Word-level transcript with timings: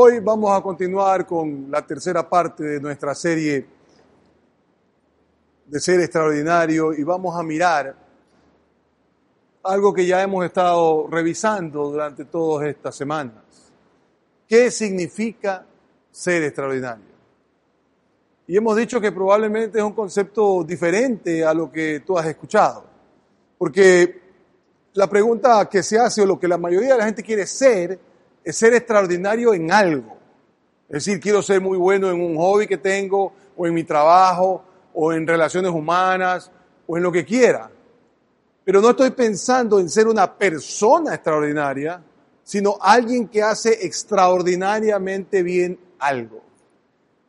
Hoy 0.00 0.20
vamos 0.20 0.56
a 0.56 0.62
continuar 0.62 1.26
con 1.26 1.72
la 1.72 1.84
tercera 1.84 2.28
parte 2.28 2.62
de 2.62 2.80
nuestra 2.80 3.16
serie 3.16 3.66
de 5.66 5.80
ser 5.80 5.98
extraordinario 5.98 6.92
y 6.92 7.02
vamos 7.02 7.36
a 7.36 7.42
mirar 7.42 7.96
algo 9.64 9.92
que 9.92 10.06
ya 10.06 10.22
hemos 10.22 10.44
estado 10.44 11.08
revisando 11.10 11.90
durante 11.90 12.26
todas 12.26 12.68
estas 12.68 12.94
semanas. 12.94 13.42
¿Qué 14.46 14.70
significa 14.70 15.66
ser 16.12 16.44
extraordinario? 16.44 17.16
Y 18.46 18.56
hemos 18.56 18.76
dicho 18.76 19.00
que 19.00 19.10
probablemente 19.10 19.78
es 19.78 19.84
un 19.84 19.94
concepto 19.94 20.62
diferente 20.62 21.44
a 21.44 21.52
lo 21.52 21.72
que 21.72 22.04
tú 22.06 22.16
has 22.16 22.26
escuchado. 22.26 22.84
Porque 23.58 24.22
la 24.92 25.10
pregunta 25.10 25.68
que 25.68 25.82
se 25.82 25.98
hace 25.98 26.22
o 26.22 26.26
lo 26.26 26.38
que 26.38 26.46
la 26.46 26.56
mayoría 26.56 26.92
de 26.92 26.98
la 26.98 27.06
gente 27.06 27.24
quiere 27.24 27.48
ser 27.48 27.98
es 28.48 28.56
ser 28.56 28.72
extraordinario 28.72 29.52
en 29.52 29.70
algo. 29.70 30.16
Es 30.88 31.04
decir, 31.04 31.20
quiero 31.20 31.42
ser 31.42 31.60
muy 31.60 31.76
bueno 31.76 32.08
en 32.10 32.18
un 32.18 32.34
hobby 32.38 32.66
que 32.66 32.78
tengo 32.78 33.30
o 33.54 33.66
en 33.66 33.74
mi 33.74 33.84
trabajo 33.84 34.64
o 34.94 35.12
en 35.12 35.26
relaciones 35.26 35.70
humanas 35.70 36.50
o 36.86 36.96
en 36.96 37.02
lo 37.02 37.12
que 37.12 37.26
quiera. 37.26 37.70
Pero 38.64 38.80
no 38.80 38.88
estoy 38.88 39.10
pensando 39.10 39.78
en 39.78 39.90
ser 39.90 40.08
una 40.08 40.32
persona 40.32 41.14
extraordinaria, 41.14 42.02
sino 42.42 42.78
alguien 42.80 43.28
que 43.28 43.42
hace 43.42 43.84
extraordinariamente 43.84 45.42
bien 45.42 45.78
algo. 45.98 46.40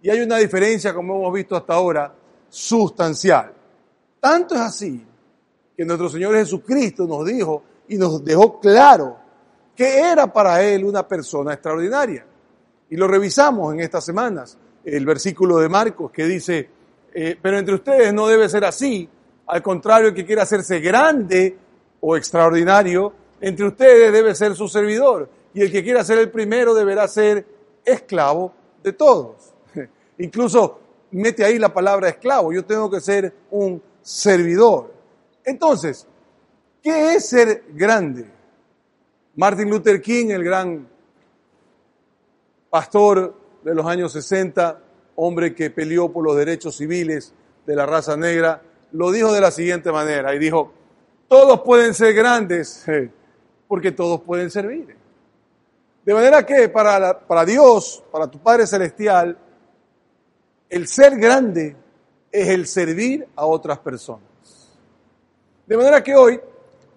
Y 0.02 0.10
hay 0.10 0.22
una 0.22 0.38
diferencia, 0.38 0.94
como 0.94 1.18
hemos 1.18 1.34
visto 1.34 1.58
hasta 1.58 1.74
ahora, 1.74 2.16
sustancial. 2.48 3.52
Tanto 4.22 4.55
es 4.55 4.62
así 4.62 5.05
que 5.76 5.84
nuestro 5.84 6.08
Señor 6.08 6.36
Jesucristo 6.36 7.05
nos 7.05 7.26
dijo 7.26 7.62
y 7.90 7.98
nos 7.98 8.24
dejó 8.24 8.58
claro 8.62 9.27
que 9.80 9.98
era 9.98 10.28
para 10.28 10.62
Él 10.62 10.84
una 10.84 11.08
persona 11.08 11.54
extraordinaria. 11.54 12.26
Y 12.90 12.98
lo 12.98 13.08
revisamos 13.08 13.74
en 13.74 13.80
estas 13.80 14.04
semanas, 14.04 14.58
el 14.84 15.05
versículo 15.05 15.58
de 15.60 15.70
Marcos 15.70 16.12
que 16.12 16.26
dice, 16.26 16.70
eh, 17.13 17.38
pero 17.41 17.58
entre 17.58 17.76
ustedes 17.76 18.13
no 18.13 18.27
debe 18.27 18.49
ser 18.49 18.66
así, 18.66 19.08
al 19.48 19.63
contrario, 19.63 20.10
el 20.10 20.13
que 20.13 20.26
quiera 20.26 20.44
hacerse 20.44 20.82
grande 20.82 21.58
o 22.02 22.18
extraordinario, 22.18 23.13
entre 23.40 23.68
ustedes 23.68 24.12
debe 24.12 24.36
ser 24.36 24.54
su 24.54 24.68
servidor, 24.68 25.30
y 25.54 25.62
el 25.62 25.71
que 25.71 25.82
quiera 25.82 26.04
ser 26.04 26.18
el 26.18 26.30
primero 26.30 26.74
deberá 26.74 27.08
ser 27.08 27.48
esclavo 27.86 28.52
de 28.84 28.91
todos. 28.91 29.54
Incluso 30.18 30.77
mete 31.12 31.46
ahí 31.46 31.58
la 31.58 31.74
palabra 31.74 32.10
esclavo, 32.10 32.52
yo 32.52 32.66
tengo 32.66 32.91
que 32.91 32.99
ser 32.99 33.34
un 33.52 33.82
servidor. 34.02 34.93
Entonces, 35.46 36.05
¿qué 36.84 37.14
es 37.14 37.30
ser 37.30 37.64
grande? 37.70 38.38
Martin 39.35 39.70
Luther 39.70 40.02
King, 40.02 40.30
el 40.32 40.44
gran 40.44 40.88
pastor 42.70 43.36
de 43.63 43.76
los 43.76 43.86
años 43.86 44.12
60, 44.13 44.82
hombre 45.16 45.54
que 45.54 45.70
peleó 45.70 46.12
por 46.12 46.26
los 46.26 46.36
derechos 46.36 46.77
civiles 46.77 47.34
de 47.66 47.76
la 47.76 47.86
raza 47.86 48.18
negra, 48.18 48.62
lo 48.91 49.12
dijo 49.12 49.32
de 49.32 49.41
la 49.41 49.52
siguiente 49.52 49.91
manera 49.91 50.34
y 50.34 50.40
dijo, 50.40 50.74
todos 51.27 51.62
pueden 51.62 51.94
ser 51.94 52.13
grandes 52.13 52.86
porque 53.68 53.91
todos 53.91 54.21
pueden 54.21 54.49
servir. 54.49 54.96
De 56.04 56.14
manera 56.14 56.46
que 56.46 56.70
para, 56.70 57.20
para 57.20 57.46
Dios, 57.46 58.04
para 58.12 58.27
tu 58.27 58.40
Padre 58.40 58.66
Celestial, 58.66 59.38
el 60.70 60.88
ser 60.88 61.18
grande 61.18 61.76
es 62.32 62.48
el 62.48 62.66
servir 62.66 63.27
a 63.36 63.46
otras 63.46 63.80
personas. 63.80 64.24
De 65.68 65.78
manera 65.78 66.03
que 66.03 66.16
hoy 66.16 66.40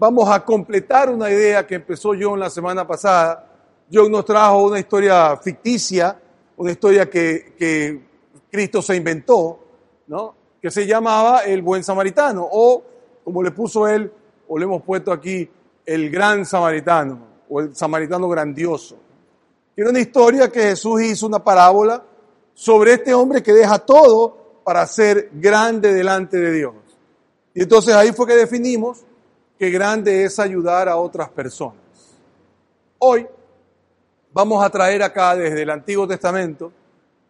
vamos 0.02 0.28
a 0.28 0.44
completar 0.44 1.08
una 1.10 1.30
idea 1.30 1.64
que 1.64 1.76
empezó 1.76 2.10
John 2.20 2.40
la 2.40 2.50
semana 2.50 2.84
pasada. 2.84 3.46
John 3.92 4.10
nos 4.10 4.24
trajo 4.24 4.64
una 4.64 4.80
historia 4.80 5.36
ficticia, 5.36 6.20
una 6.56 6.72
historia 6.72 7.08
que, 7.08 8.02
Cristo 8.50 8.82
se 8.82 8.96
inventó, 8.96 9.60
¿no? 10.08 10.34
que 10.60 10.72
se 10.72 10.88
llamaba 10.88 11.44
el 11.44 11.62
buen 11.62 11.84
samaritano, 11.84 12.48
o 12.50 12.82
como 13.22 13.44
le 13.44 13.52
puso 13.52 13.86
él, 13.86 14.12
o 14.48 14.58
le 14.58 14.64
hemos 14.64 14.82
puesto 14.82 15.12
aquí, 15.12 15.48
el 15.86 16.10
gran 16.10 16.44
samaritano, 16.46 17.20
o 17.48 17.60
el 17.60 17.76
samaritano 17.76 18.28
grandioso. 18.28 18.96
Era 19.76 19.90
una 19.90 20.00
historia 20.00 20.50
que 20.50 20.62
Jesús 20.62 21.00
hizo 21.02 21.28
una 21.28 21.44
parábola 21.44 22.02
sobre 22.54 22.94
este 22.94 23.14
hombre 23.14 23.40
que 23.40 23.52
deja 23.52 23.78
todo 23.78 24.62
para 24.64 24.84
ser 24.84 25.30
grande 25.32 25.94
delante 25.94 26.38
de 26.38 26.50
Dios. 26.50 26.74
Y 27.54 27.62
entonces 27.62 27.94
ahí 27.94 28.12
fue 28.12 28.26
que 28.26 28.34
definimos 28.34 29.04
que 29.62 29.70
grande 29.70 30.24
es 30.24 30.40
ayudar 30.40 30.88
a 30.88 30.96
otras 30.96 31.28
personas. 31.28 31.76
Hoy 32.98 33.24
vamos 34.32 34.60
a 34.64 34.68
traer 34.68 35.04
acá 35.04 35.36
desde 35.36 35.62
el 35.62 35.70
Antiguo 35.70 36.04
Testamento 36.04 36.72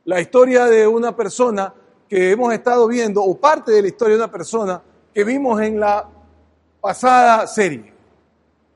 la 0.06 0.18
historia 0.18 0.64
de 0.64 0.86
una 0.86 1.14
persona 1.14 1.74
que 2.08 2.30
hemos 2.30 2.54
estado 2.54 2.88
viendo, 2.88 3.22
o 3.22 3.36
parte 3.36 3.72
de 3.72 3.82
la 3.82 3.88
historia 3.88 4.14
de 4.14 4.22
una 4.22 4.32
persona 4.32 4.80
que 5.12 5.24
vimos 5.24 5.60
en 5.60 5.78
la 5.78 6.08
pasada 6.80 7.46
serie, 7.46 7.92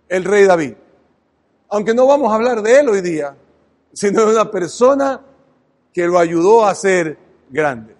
el 0.06 0.24
rey 0.24 0.44
David. 0.44 0.74
Aunque 1.70 1.94
no 1.94 2.06
vamos 2.06 2.30
a 2.30 2.34
hablar 2.34 2.60
de 2.60 2.80
él 2.80 2.90
hoy 2.90 3.00
día, 3.00 3.34
sino 3.90 4.26
de 4.26 4.32
una 4.32 4.50
persona 4.50 5.18
que 5.94 6.06
lo 6.06 6.18
ayudó 6.18 6.66
a 6.66 6.74
ser 6.74 7.16
grande. 7.48 7.96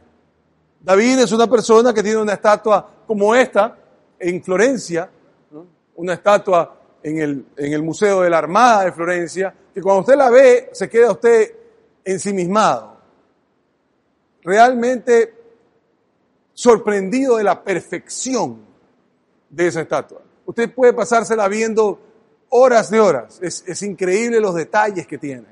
David 0.83 1.21
es 1.21 1.33
una 1.33 1.47
persona 1.47 1.94
que 1.94 2.03
tiene 2.03 2.19
una 2.19 2.34
estatua 2.34 2.87
como 3.06 3.34
esta 3.34 3.75
en 4.19 4.44
Florencia, 4.44 5.12
una 5.97 6.15
estatua 6.15 6.79
en 7.03 7.19
el, 7.19 7.47
en 7.57 7.73
el 7.73 7.83
Museo 7.83 8.23
de 8.23 8.31
la 8.31 8.39
Armada 8.39 8.84
de 8.84 8.93
Florencia, 8.93 9.55
que 9.73 9.83
cuando 9.83 10.01
usted 10.01 10.17
la 10.17 10.31
ve 10.31 10.71
se 10.73 10.89
queda 10.89 11.12
usted 11.12 11.55
ensimismado 12.05 12.97
realmente 14.47 15.35
sorprendido 16.55 17.37
de 17.37 17.45
la 17.45 17.62
perfección 17.62 18.65
de 19.51 19.67
esa 19.67 19.83
estatua. 19.83 20.23
Usted 20.47 20.73
puede 20.73 20.93
pasársela 20.93 21.49
viendo 21.49 22.01
horas 22.51 22.89
de 22.89 23.01
horas. 23.01 23.41
Es, 23.43 23.83
increíble 23.83 24.41
los 24.41 24.55
detalles 24.55 25.06
que 25.06 25.19
tiene. 25.19 25.49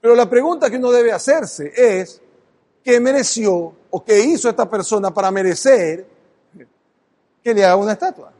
Pero 0.00 0.16
la 0.16 0.28
pregunta 0.28 0.68
que 0.68 0.76
uno 0.76 0.90
debe 0.90 1.12
hacerse 1.12 1.72
es, 1.74 2.20
¿qué 2.82 2.98
mereció 2.98 3.72
o 3.90 4.04
qué 4.04 4.20
hizo 4.20 4.50
esta 4.50 4.68
persona 4.68 5.14
para 5.14 5.30
merecer 5.30 6.04
que 7.42 7.54
le 7.54 7.64
haga 7.64 7.76
una 7.76 7.92
estatua? 7.92 8.33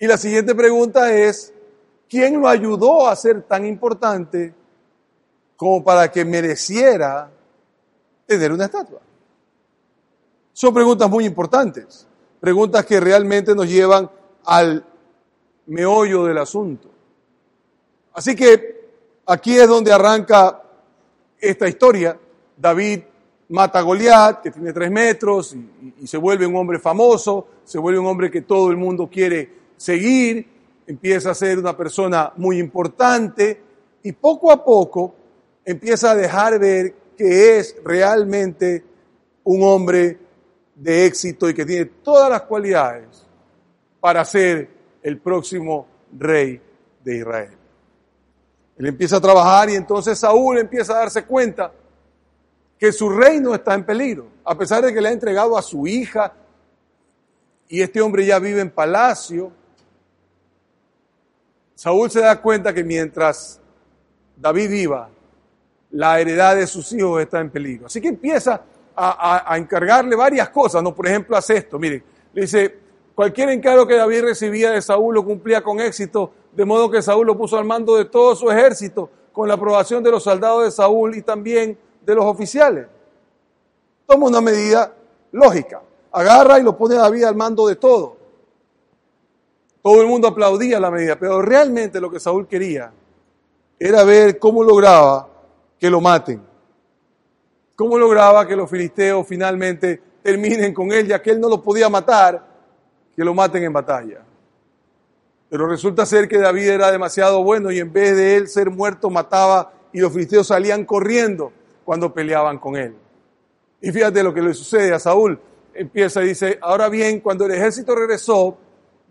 Y 0.00 0.06
la 0.06 0.16
siguiente 0.16 0.54
pregunta 0.54 1.12
es, 1.14 1.52
¿quién 2.08 2.40
lo 2.40 2.48
ayudó 2.48 3.06
a 3.06 3.14
ser 3.14 3.42
tan 3.42 3.66
importante 3.66 4.54
como 5.56 5.84
para 5.84 6.10
que 6.10 6.24
mereciera 6.24 7.30
tener 8.24 8.50
una 8.50 8.64
estatua? 8.64 9.00
Son 10.54 10.72
preguntas 10.72 11.10
muy 11.10 11.26
importantes, 11.26 12.06
preguntas 12.40 12.86
que 12.86 12.98
realmente 12.98 13.54
nos 13.54 13.68
llevan 13.68 14.10
al 14.46 14.82
meollo 15.66 16.24
del 16.24 16.38
asunto. 16.38 16.88
Así 18.14 18.34
que 18.34 18.88
aquí 19.26 19.58
es 19.58 19.68
donde 19.68 19.92
arranca 19.92 20.62
esta 21.38 21.68
historia. 21.68 22.18
David 22.56 23.00
mata 23.50 23.80
a 23.80 23.82
Goliat, 23.82 24.40
que 24.40 24.50
tiene 24.50 24.72
tres 24.72 24.90
metros, 24.90 25.52
y, 25.52 25.94
y, 26.00 26.06
se 26.06 26.16
vuelve 26.16 26.46
un 26.46 26.56
hombre 26.56 26.78
famoso, 26.78 27.46
se 27.64 27.78
vuelve 27.78 27.98
un 27.98 28.06
hombre 28.06 28.30
que 28.30 28.40
todo 28.40 28.70
el 28.70 28.78
mundo 28.78 29.06
quiere 29.06 29.59
seguir, 29.80 30.46
empieza 30.86 31.30
a 31.30 31.34
ser 31.34 31.58
una 31.58 31.74
persona 31.74 32.34
muy 32.36 32.58
importante, 32.58 33.62
y 34.02 34.12
poco 34.12 34.52
a 34.52 34.62
poco 34.62 35.14
empieza 35.64 36.10
a 36.10 36.14
dejar 36.14 36.58
ver 36.58 36.94
que 37.16 37.58
es 37.58 37.76
realmente 37.82 38.84
un 39.44 39.62
hombre 39.62 40.18
de 40.74 41.06
éxito 41.06 41.48
y 41.48 41.54
que 41.54 41.64
tiene 41.64 41.86
todas 41.86 42.28
las 42.28 42.42
cualidades 42.42 43.26
para 44.00 44.22
ser 44.26 44.68
el 45.02 45.18
próximo 45.18 45.86
rey 46.18 46.60
de 47.02 47.16
Israel. 47.16 47.56
Él 48.76 48.86
empieza 48.86 49.16
a 49.16 49.20
trabajar 49.20 49.70
y 49.70 49.76
entonces 49.76 50.18
Saúl 50.18 50.58
empieza 50.58 50.92
a 50.92 50.98
darse 51.00 51.24
cuenta 51.24 51.72
que 52.78 52.92
su 52.92 53.08
reino 53.08 53.54
está 53.54 53.72
en 53.74 53.84
peligro, 53.84 54.26
a 54.44 54.54
pesar 54.58 54.84
de 54.84 54.92
que 54.92 55.00
le 55.00 55.08
ha 55.08 55.12
entregado 55.12 55.56
a 55.56 55.62
su 55.62 55.86
hija 55.86 56.34
y 57.66 57.80
este 57.80 58.02
hombre 58.02 58.26
ya 58.26 58.38
vive 58.38 58.60
en 58.60 58.70
palacio. 58.70 59.58
Saúl 61.80 62.10
se 62.10 62.20
da 62.20 62.38
cuenta 62.42 62.74
que 62.74 62.84
mientras 62.84 63.58
David 64.36 64.68
viva, 64.68 65.08
la 65.92 66.20
heredad 66.20 66.54
de 66.54 66.66
sus 66.66 66.92
hijos 66.92 67.22
está 67.22 67.40
en 67.40 67.48
peligro. 67.48 67.86
Así 67.86 68.02
que 68.02 68.08
empieza 68.08 68.60
a, 68.94 69.56
encargarle 69.56 70.14
varias 70.14 70.50
cosas, 70.50 70.82
¿no? 70.82 70.94
Por 70.94 71.06
ejemplo, 71.06 71.38
hace 71.38 71.56
esto, 71.56 71.78
mire, 71.78 72.04
le 72.34 72.42
dice, 72.42 72.78
cualquier 73.14 73.48
encargo 73.48 73.86
que 73.86 73.96
David 73.96 74.24
recibía 74.24 74.72
de 74.72 74.82
Saúl 74.82 75.14
lo 75.14 75.24
cumplía 75.24 75.62
con 75.62 75.80
éxito, 75.80 76.30
de 76.52 76.66
modo 76.66 76.90
que 76.90 77.00
Saúl 77.00 77.26
lo 77.26 77.38
puso 77.38 77.56
al 77.56 77.64
mando 77.64 77.96
de 77.96 78.04
todo 78.04 78.36
su 78.36 78.50
ejército, 78.50 79.08
con 79.32 79.48
la 79.48 79.54
aprobación 79.54 80.02
de 80.02 80.10
los 80.10 80.22
soldados 80.22 80.64
de 80.64 80.70
Saúl 80.70 81.16
y 81.16 81.22
también 81.22 81.78
de 82.04 82.14
los 82.14 82.26
oficiales. 82.26 82.88
Toma 84.04 84.26
una 84.26 84.42
medida 84.42 84.92
lógica, 85.32 85.80
agarra 86.12 86.58
y 86.58 86.62
lo 86.62 86.76
pone 86.76 86.96
a 86.96 86.98
David 86.98 87.24
al 87.24 87.36
mando 87.36 87.66
de 87.66 87.76
todo. 87.76 88.19
Todo 89.82 90.02
el 90.02 90.06
mundo 90.06 90.28
aplaudía 90.28 90.78
la 90.78 90.90
medida, 90.90 91.18
pero 91.18 91.40
realmente 91.40 92.00
lo 92.00 92.10
que 92.10 92.20
Saúl 92.20 92.46
quería 92.46 92.92
era 93.78 94.04
ver 94.04 94.38
cómo 94.38 94.62
lograba 94.62 95.28
que 95.78 95.88
lo 95.88 96.00
maten. 96.00 96.42
Cómo 97.74 97.98
lograba 97.98 98.46
que 98.46 98.54
los 98.54 98.68
filisteos 98.68 99.26
finalmente 99.26 100.02
terminen 100.22 100.74
con 100.74 100.92
él, 100.92 101.06
ya 101.06 101.22
que 101.22 101.30
él 101.30 101.40
no 101.40 101.48
lo 101.48 101.62
podía 101.62 101.88
matar, 101.88 102.46
que 103.16 103.24
lo 103.24 103.32
maten 103.32 103.64
en 103.64 103.72
batalla. 103.72 104.22
Pero 105.48 105.66
resulta 105.66 106.04
ser 106.04 106.28
que 106.28 106.38
David 106.38 106.68
era 106.68 106.92
demasiado 106.92 107.42
bueno 107.42 107.72
y 107.72 107.78
en 107.78 107.90
vez 107.90 108.14
de 108.16 108.36
él 108.36 108.48
ser 108.48 108.70
muerto 108.70 109.08
mataba 109.08 109.72
y 109.92 110.00
los 110.00 110.12
filisteos 110.12 110.46
salían 110.46 110.84
corriendo 110.84 111.52
cuando 111.84 112.12
peleaban 112.12 112.58
con 112.58 112.76
él. 112.76 112.94
Y 113.80 113.90
fíjate 113.90 114.22
lo 114.22 114.34
que 114.34 114.42
le 114.42 114.52
sucede 114.52 114.92
a 114.92 114.98
Saúl. 114.98 115.40
Empieza 115.72 116.22
y 116.22 116.28
dice, 116.28 116.58
ahora 116.60 116.88
bien, 116.88 117.20
cuando 117.20 117.46
el 117.46 117.52
ejército 117.52 117.94
regresó, 117.94 118.58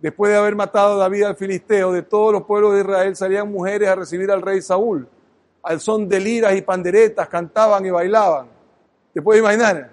después 0.01 0.31
de 0.31 0.37
haber 0.37 0.55
matado 0.55 0.93
a 0.93 0.97
David 0.97 1.23
al 1.23 1.35
filisteo, 1.35 1.91
de 1.91 2.03
todos 2.03 2.33
los 2.33 2.43
pueblos 2.43 2.73
de 2.73 2.81
Israel 2.81 3.15
salían 3.15 3.51
mujeres 3.51 3.89
a 3.89 3.95
recibir 3.95 4.31
al 4.31 4.41
rey 4.41 4.61
Saúl. 4.61 5.07
Al 5.63 5.79
son 5.79 6.07
de 6.07 6.19
liras 6.19 6.55
y 6.55 6.61
panderetas, 6.61 7.27
cantaban 7.27 7.85
y 7.85 7.89
bailaban. 7.89 8.47
¿Te 9.13 9.21
puedes 9.21 9.41
imaginar? 9.41 9.91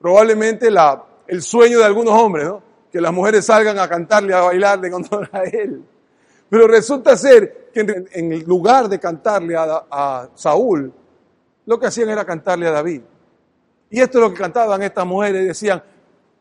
Probablemente 0.00 0.70
la, 0.70 1.04
el 1.26 1.42
sueño 1.42 1.78
de 1.78 1.84
algunos 1.84 2.14
hombres, 2.14 2.46
¿no? 2.46 2.62
Que 2.90 3.00
las 3.00 3.12
mujeres 3.12 3.44
salgan 3.44 3.78
a 3.78 3.88
cantarle, 3.88 4.32
a 4.32 4.40
bailarle 4.40 4.90
con 4.90 5.04
a 5.32 5.42
él. 5.42 5.84
Pero 6.48 6.66
resulta 6.66 7.16
ser 7.16 7.68
que 7.74 8.06
en, 8.12 8.44
lugar 8.44 8.88
de 8.88 8.98
cantarle 8.98 9.54
a, 9.54 9.84
a 9.90 10.28
Saúl, 10.34 10.92
lo 11.66 11.78
que 11.78 11.86
hacían 11.86 12.08
era 12.08 12.24
cantarle 12.24 12.66
a 12.66 12.70
David. 12.70 13.02
Y 13.90 14.00
esto 14.00 14.18
es 14.18 14.24
lo 14.24 14.32
que 14.32 14.40
cantaban 14.40 14.82
estas 14.82 15.04
mujeres, 15.04 15.46
decían, 15.46 15.82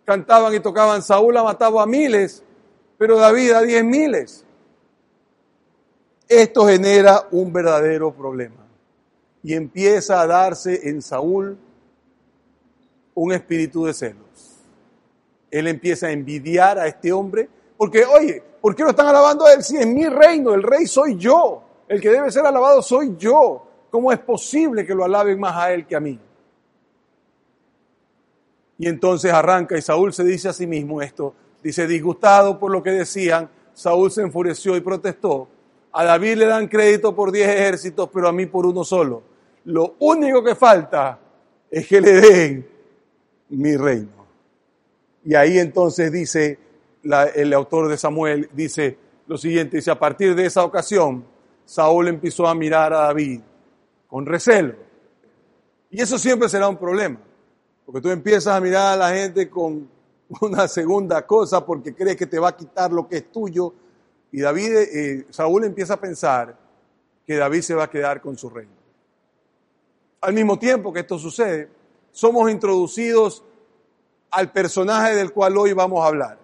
cantaban 0.07 0.55
y 0.55 0.61
tocaban, 0.61 1.01
Saúl 1.01 1.35
ha 1.35 1.43
matado 1.43 1.81
a 1.81 1.85
miles, 1.85 2.41
pero 2.97 3.17
David 3.17 3.51
a 3.51 3.61
diez 3.61 3.83
miles. 3.83 4.45
Esto 6.29 6.65
genera 6.65 7.27
un 7.31 7.51
verdadero 7.51 8.13
problema. 8.13 8.65
Y 9.43 9.53
empieza 9.53 10.21
a 10.21 10.25
darse 10.25 10.87
en 10.87 11.01
Saúl 11.01 11.57
un 13.15 13.33
espíritu 13.33 13.83
de 13.83 13.93
celos. 13.93 14.61
Él 15.51 15.67
empieza 15.67 16.07
a 16.07 16.11
envidiar 16.11 16.79
a 16.79 16.87
este 16.87 17.11
hombre, 17.11 17.49
porque, 17.75 18.05
oye, 18.05 18.41
¿por 18.61 18.75
qué 18.75 18.83
lo 18.83 18.91
están 18.91 19.07
alabando 19.07 19.45
a 19.45 19.53
él 19.53 19.61
si 19.61 19.75
es 19.75 19.85
mi 19.85 20.07
reino? 20.07 20.53
El 20.53 20.63
rey 20.63 20.87
soy 20.87 21.17
yo. 21.17 21.63
El 21.85 21.99
que 21.99 22.11
debe 22.11 22.31
ser 22.31 22.45
alabado 22.45 22.81
soy 22.81 23.13
yo. 23.17 23.67
¿Cómo 23.91 24.13
es 24.13 24.19
posible 24.19 24.85
que 24.85 24.95
lo 24.95 25.03
alaben 25.03 25.37
más 25.37 25.55
a 25.57 25.73
él 25.73 25.85
que 25.85 25.97
a 25.97 25.99
mí? 25.99 26.17
Y 28.77 28.87
entonces 28.87 29.33
arranca 29.33 29.77
y 29.77 29.81
Saúl 29.81 30.13
se 30.13 30.23
dice 30.23 30.49
a 30.49 30.53
sí 30.53 30.67
mismo 30.67 31.01
esto. 31.01 31.33
Dice, 31.63 31.87
disgustado 31.87 32.59
por 32.59 32.71
lo 32.71 32.83
que 32.83 32.91
decían, 32.91 33.49
Saúl 33.73 34.11
se 34.11 34.21
enfureció 34.21 34.75
y 34.75 34.81
protestó. 34.81 35.47
A 35.91 36.03
David 36.03 36.35
le 36.37 36.45
dan 36.45 36.67
crédito 36.67 37.15
por 37.15 37.31
diez 37.31 37.49
ejércitos, 37.49 38.09
pero 38.13 38.27
a 38.27 38.31
mí 38.31 38.45
por 38.45 38.65
uno 38.65 38.83
solo. 38.83 39.23
Lo 39.65 39.95
único 39.99 40.43
que 40.43 40.55
falta 40.55 41.19
es 41.69 41.87
que 41.87 41.99
le 41.99 42.13
den 42.13 42.67
mi 43.49 43.75
reino. 43.75 44.25
Y 45.25 45.35
ahí 45.35 45.57
entonces 45.57 46.11
dice 46.11 46.59
el 47.35 47.53
autor 47.53 47.87
de 47.89 47.97
Samuel, 47.97 48.49
dice 48.53 48.97
lo 49.27 49.37
siguiente, 49.37 49.77
dice, 49.77 49.91
a 49.91 49.99
partir 49.99 50.35
de 50.35 50.45
esa 50.45 50.63
ocasión, 50.63 51.25
Saúl 51.65 52.07
empezó 52.07 52.47
a 52.47 52.55
mirar 52.55 52.93
a 52.93 52.99
David 52.99 53.41
con 54.07 54.25
recelo. 54.25 54.75
Y 55.89 56.01
eso 56.01 56.17
siempre 56.17 56.47
será 56.47 56.69
un 56.69 56.77
problema, 56.77 57.19
porque 57.87 58.01
tú 58.01 58.09
empiezas 58.09 58.53
a 58.53 58.59
mirar 58.59 58.95
a 58.95 58.97
la 58.97 59.15
gente 59.15 59.49
con 59.49 59.87
una 60.41 60.67
segunda 60.67 61.25
cosa 61.25 61.65
porque 61.65 61.95
crees 61.95 62.17
que 62.17 62.27
te 62.27 62.37
va 62.37 62.49
a 62.49 62.55
quitar 62.57 62.91
lo 62.91 63.07
que 63.07 63.15
es 63.15 63.31
tuyo. 63.31 63.73
Y 64.29 64.41
David, 64.41 64.75
eh, 64.75 65.25
Saúl 65.29 65.63
empieza 65.63 65.93
a 65.93 66.01
pensar 66.01 66.53
que 67.25 67.37
David 67.37 67.61
se 67.61 67.75
va 67.75 67.85
a 67.85 67.89
quedar 67.89 68.19
con 68.19 68.37
su 68.37 68.49
reino. 68.49 68.73
Al 70.19 70.33
mismo 70.33 70.59
tiempo 70.59 70.91
que 70.91 70.99
esto 70.99 71.17
sucede, 71.17 71.69
somos 72.11 72.51
introducidos 72.51 73.41
al 74.31 74.51
personaje 74.51 75.15
del 75.15 75.31
cual 75.31 75.57
hoy 75.57 75.71
vamos 75.71 76.03
a 76.03 76.07
hablar. 76.07 76.39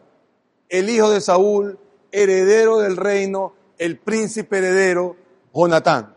El 0.70 0.90
hijo 0.90 1.10
de 1.10 1.20
Saúl, 1.20 1.78
heredero 2.10 2.78
del 2.80 2.96
reino, 2.96 3.54
el 3.78 4.00
príncipe 4.00 4.60
heredero, 4.60 5.18
Jonatán. 5.54 6.16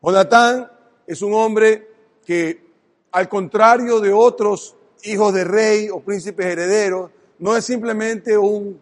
Jonatán 0.00 0.72
es 1.06 1.20
un 1.20 1.34
hombre 1.34 1.86
que, 2.24 2.67
al 3.12 3.28
contrario 3.28 4.00
de 4.00 4.12
otros 4.12 4.76
hijos 5.02 5.32
de 5.32 5.44
rey 5.44 5.88
o 5.90 6.00
príncipes 6.00 6.46
herederos, 6.46 7.10
no 7.38 7.56
es 7.56 7.64
simplemente 7.64 8.36
un 8.36 8.80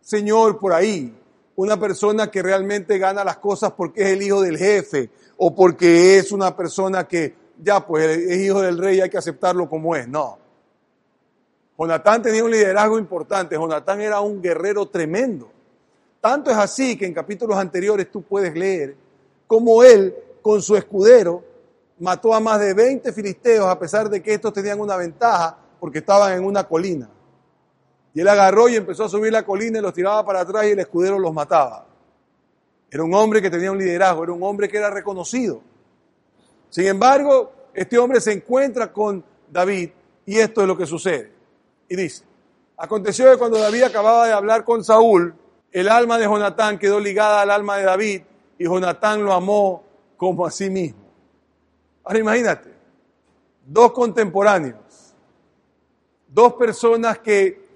señor 0.00 0.58
por 0.58 0.72
ahí, 0.72 1.14
una 1.56 1.78
persona 1.78 2.30
que 2.30 2.42
realmente 2.42 2.98
gana 2.98 3.24
las 3.24 3.38
cosas 3.38 3.72
porque 3.72 4.02
es 4.02 4.08
el 4.08 4.22
hijo 4.22 4.40
del 4.40 4.56
jefe 4.56 5.10
o 5.36 5.54
porque 5.54 6.16
es 6.16 6.32
una 6.32 6.56
persona 6.56 7.06
que 7.06 7.34
ya 7.62 7.84
pues 7.84 8.18
es 8.18 8.38
hijo 8.38 8.60
del 8.60 8.78
rey 8.78 8.98
y 8.98 9.00
hay 9.00 9.10
que 9.10 9.18
aceptarlo 9.18 9.68
como 9.68 9.94
es. 9.96 10.06
No. 10.08 10.38
Jonatán 11.76 12.22
tenía 12.22 12.44
un 12.44 12.50
liderazgo 12.50 12.98
importante, 12.98 13.56
Jonatán 13.56 14.00
era 14.00 14.20
un 14.20 14.40
guerrero 14.40 14.86
tremendo. 14.86 15.50
Tanto 16.20 16.50
es 16.50 16.56
así 16.56 16.96
que 16.96 17.06
en 17.06 17.14
capítulos 17.14 17.56
anteriores 17.56 18.10
tú 18.10 18.22
puedes 18.22 18.54
leer 18.54 18.96
cómo 19.46 19.82
él, 19.82 20.14
con 20.42 20.62
su 20.62 20.76
escudero, 20.76 21.42
mató 22.00 22.34
a 22.34 22.40
más 22.40 22.60
de 22.60 22.74
20 22.74 23.12
filisteos 23.12 23.66
a 23.66 23.78
pesar 23.78 24.08
de 24.08 24.22
que 24.22 24.34
estos 24.34 24.52
tenían 24.52 24.80
una 24.80 24.96
ventaja 24.96 25.58
porque 25.80 25.98
estaban 25.98 26.32
en 26.32 26.44
una 26.44 26.64
colina. 26.64 27.08
Y 28.14 28.20
él 28.20 28.28
agarró 28.28 28.68
y 28.68 28.76
empezó 28.76 29.04
a 29.04 29.08
subir 29.08 29.32
la 29.32 29.44
colina 29.44 29.78
y 29.78 29.82
los 29.82 29.94
tiraba 29.94 30.24
para 30.24 30.40
atrás 30.40 30.66
y 30.66 30.70
el 30.70 30.78
escudero 30.78 31.18
los 31.18 31.32
mataba. 31.32 31.86
Era 32.90 33.02
un 33.02 33.14
hombre 33.14 33.42
que 33.42 33.50
tenía 33.50 33.70
un 33.70 33.78
liderazgo, 33.78 34.24
era 34.24 34.32
un 34.32 34.42
hombre 34.42 34.68
que 34.68 34.78
era 34.78 34.90
reconocido. 34.90 35.60
Sin 36.70 36.86
embargo, 36.86 37.52
este 37.74 37.98
hombre 37.98 38.20
se 38.20 38.32
encuentra 38.32 38.92
con 38.92 39.24
David 39.50 39.90
y 40.26 40.38
esto 40.38 40.62
es 40.62 40.66
lo 40.66 40.76
que 40.76 40.86
sucede. 40.86 41.32
Y 41.88 41.96
dice, 41.96 42.24
aconteció 42.76 43.30
que 43.30 43.38
cuando 43.38 43.58
David 43.58 43.84
acababa 43.84 44.26
de 44.26 44.32
hablar 44.32 44.64
con 44.64 44.82
Saúl, 44.82 45.34
el 45.70 45.88
alma 45.88 46.18
de 46.18 46.24
Jonatán 46.24 46.78
quedó 46.78 46.98
ligada 46.98 47.42
al 47.42 47.50
alma 47.50 47.76
de 47.76 47.84
David 47.84 48.22
y 48.58 48.64
Jonatán 48.64 49.22
lo 49.22 49.32
amó 49.32 49.84
como 50.16 50.46
a 50.46 50.50
sí 50.50 50.70
mismo. 50.70 51.07
Ahora 52.08 52.20
imagínate, 52.20 52.74
dos 53.66 53.92
contemporáneos, 53.92 55.14
dos 56.26 56.54
personas 56.54 57.18
que 57.18 57.68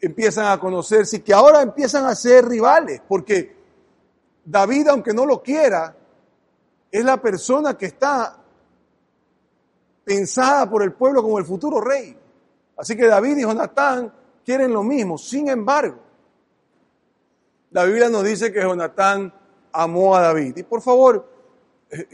empiezan 0.00 0.46
a 0.46 0.58
conocerse 0.58 1.18
y 1.18 1.20
que 1.20 1.32
ahora 1.32 1.62
empiezan 1.62 2.04
a 2.06 2.16
ser 2.16 2.44
rivales, 2.48 3.00
porque 3.06 3.54
David, 4.44 4.88
aunque 4.88 5.14
no 5.14 5.24
lo 5.24 5.40
quiera, 5.40 5.94
es 6.90 7.04
la 7.04 7.22
persona 7.22 7.78
que 7.78 7.86
está 7.86 8.36
pensada 10.02 10.68
por 10.68 10.82
el 10.82 10.94
pueblo 10.94 11.22
como 11.22 11.38
el 11.38 11.44
futuro 11.44 11.80
rey. 11.80 12.18
Así 12.76 12.96
que 12.96 13.06
David 13.06 13.36
y 13.36 13.42
Jonatán 13.42 14.12
quieren 14.44 14.72
lo 14.72 14.82
mismo. 14.82 15.16
Sin 15.16 15.48
embargo, 15.48 16.00
la 17.70 17.84
Biblia 17.84 18.08
nos 18.08 18.24
dice 18.24 18.52
que 18.52 18.60
Jonatán 18.60 19.32
amó 19.70 20.16
a 20.16 20.22
David. 20.22 20.56
Y 20.56 20.64
por 20.64 20.82
favor, 20.82 21.37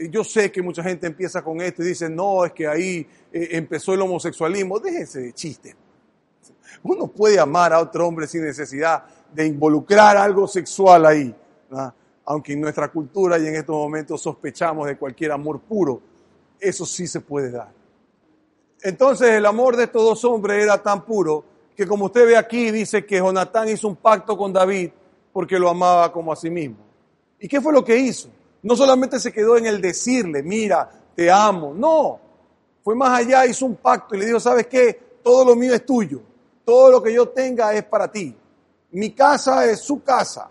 yo 0.09 0.23
sé 0.23 0.51
que 0.51 0.61
mucha 0.61 0.81
gente 0.83 1.07
empieza 1.07 1.43
con 1.43 1.61
esto 1.61 1.83
y 1.83 1.87
dice, 1.87 2.09
no, 2.09 2.45
es 2.45 2.53
que 2.53 2.67
ahí 2.67 3.07
eh, 3.31 3.49
empezó 3.51 3.93
el 3.93 4.01
homosexualismo. 4.01 4.79
Déjense 4.79 5.19
de 5.19 5.33
chiste. 5.33 5.75
Uno 6.83 7.07
puede 7.07 7.39
amar 7.39 7.73
a 7.73 7.79
otro 7.79 8.07
hombre 8.07 8.27
sin 8.27 8.43
necesidad 8.43 9.03
de 9.33 9.45
involucrar 9.45 10.17
algo 10.17 10.47
sexual 10.47 11.05
ahí. 11.05 11.35
Aunque 12.25 12.53
en 12.53 12.61
nuestra 12.61 12.89
cultura 12.89 13.37
y 13.37 13.47
en 13.47 13.55
estos 13.55 13.75
momentos 13.75 14.21
sospechamos 14.21 14.87
de 14.87 14.97
cualquier 14.97 15.31
amor 15.31 15.59
puro, 15.61 16.01
eso 16.59 16.85
sí 16.85 17.07
se 17.07 17.19
puede 17.21 17.51
dar. 17.51 17.71
Entonces 18.81 19.29
el 19.31 19.45
amor 19.45 19.75
de 19.75 19.83
estos 19.85 20.03
dos 20.03 20.23
hombres 20.25 20.63
era 20.63 20.81
tan 20.81 21.03
puro 21.05 21.43
que 21.75 21.85
como 21.85 22.05
usted 22.05 22.25
ve 22.25 22.37
aquí 22.37 22.71
dice 22.71 23.05
que 23.05 23.17
Jonatán 23.17 23.67
hizo 23.67 23.87
un 23.87 23.95
pacto 23.95 24.37
con 24.37 24.53
David 24.53 24.91
porque 25.33 25.59
lo 25.59 25.69
amaba 25.69 26.11
como 26.11 26.31
a 26.31 26.35
sí 26.35 26.49
mismo. 26.49 26.77
¿Y 27.39 27.47
qué 27.47 27.59
fue 27.59 27.73
lo 27.73 27.83
que 27.83 27.97
hizo? 27.97 28.29
No 28.65 28.75
solamente 28.75 29.19
se 29.19 29.31
quedó 29.31 29.57
en 29.57 29.67
el 29.67 29.79
decirle, 29.79 30.41
mira, 30.41 30.89
te 31.15 31.29
amo, 31.29 31.71
no, 31.71 32.19
fue 32.83 32.95
más 32.95 33.19
allá, 33.19 33.45
hizo 33.45 33.63
un 33.67 33.75
pacto 33.75 34.15
y 34.15 34.17
le 34.17 34.25
dijo, 34.25 34.39
¿sabes 34.39 34.65
qué? 34.65 35.19
Todo 35.23 35.45
lo 35.45 35.55
mío 35.55 35.75
es 35.75 35.85
tuyo, 35.85 36.19
todo 36.65 36.89
lo 36.89 37.03
que 37.03 37.13
yo 37.13 37.29
tenga 37.29 37.71
es 37.75 37.83
para 37.83 38.11
ti, 38.11 38.35
mi 38.89 39.11
casa 39.11 39.69
es 39.69 39.81
su 39.81 40.01
casa. 40.01 40.49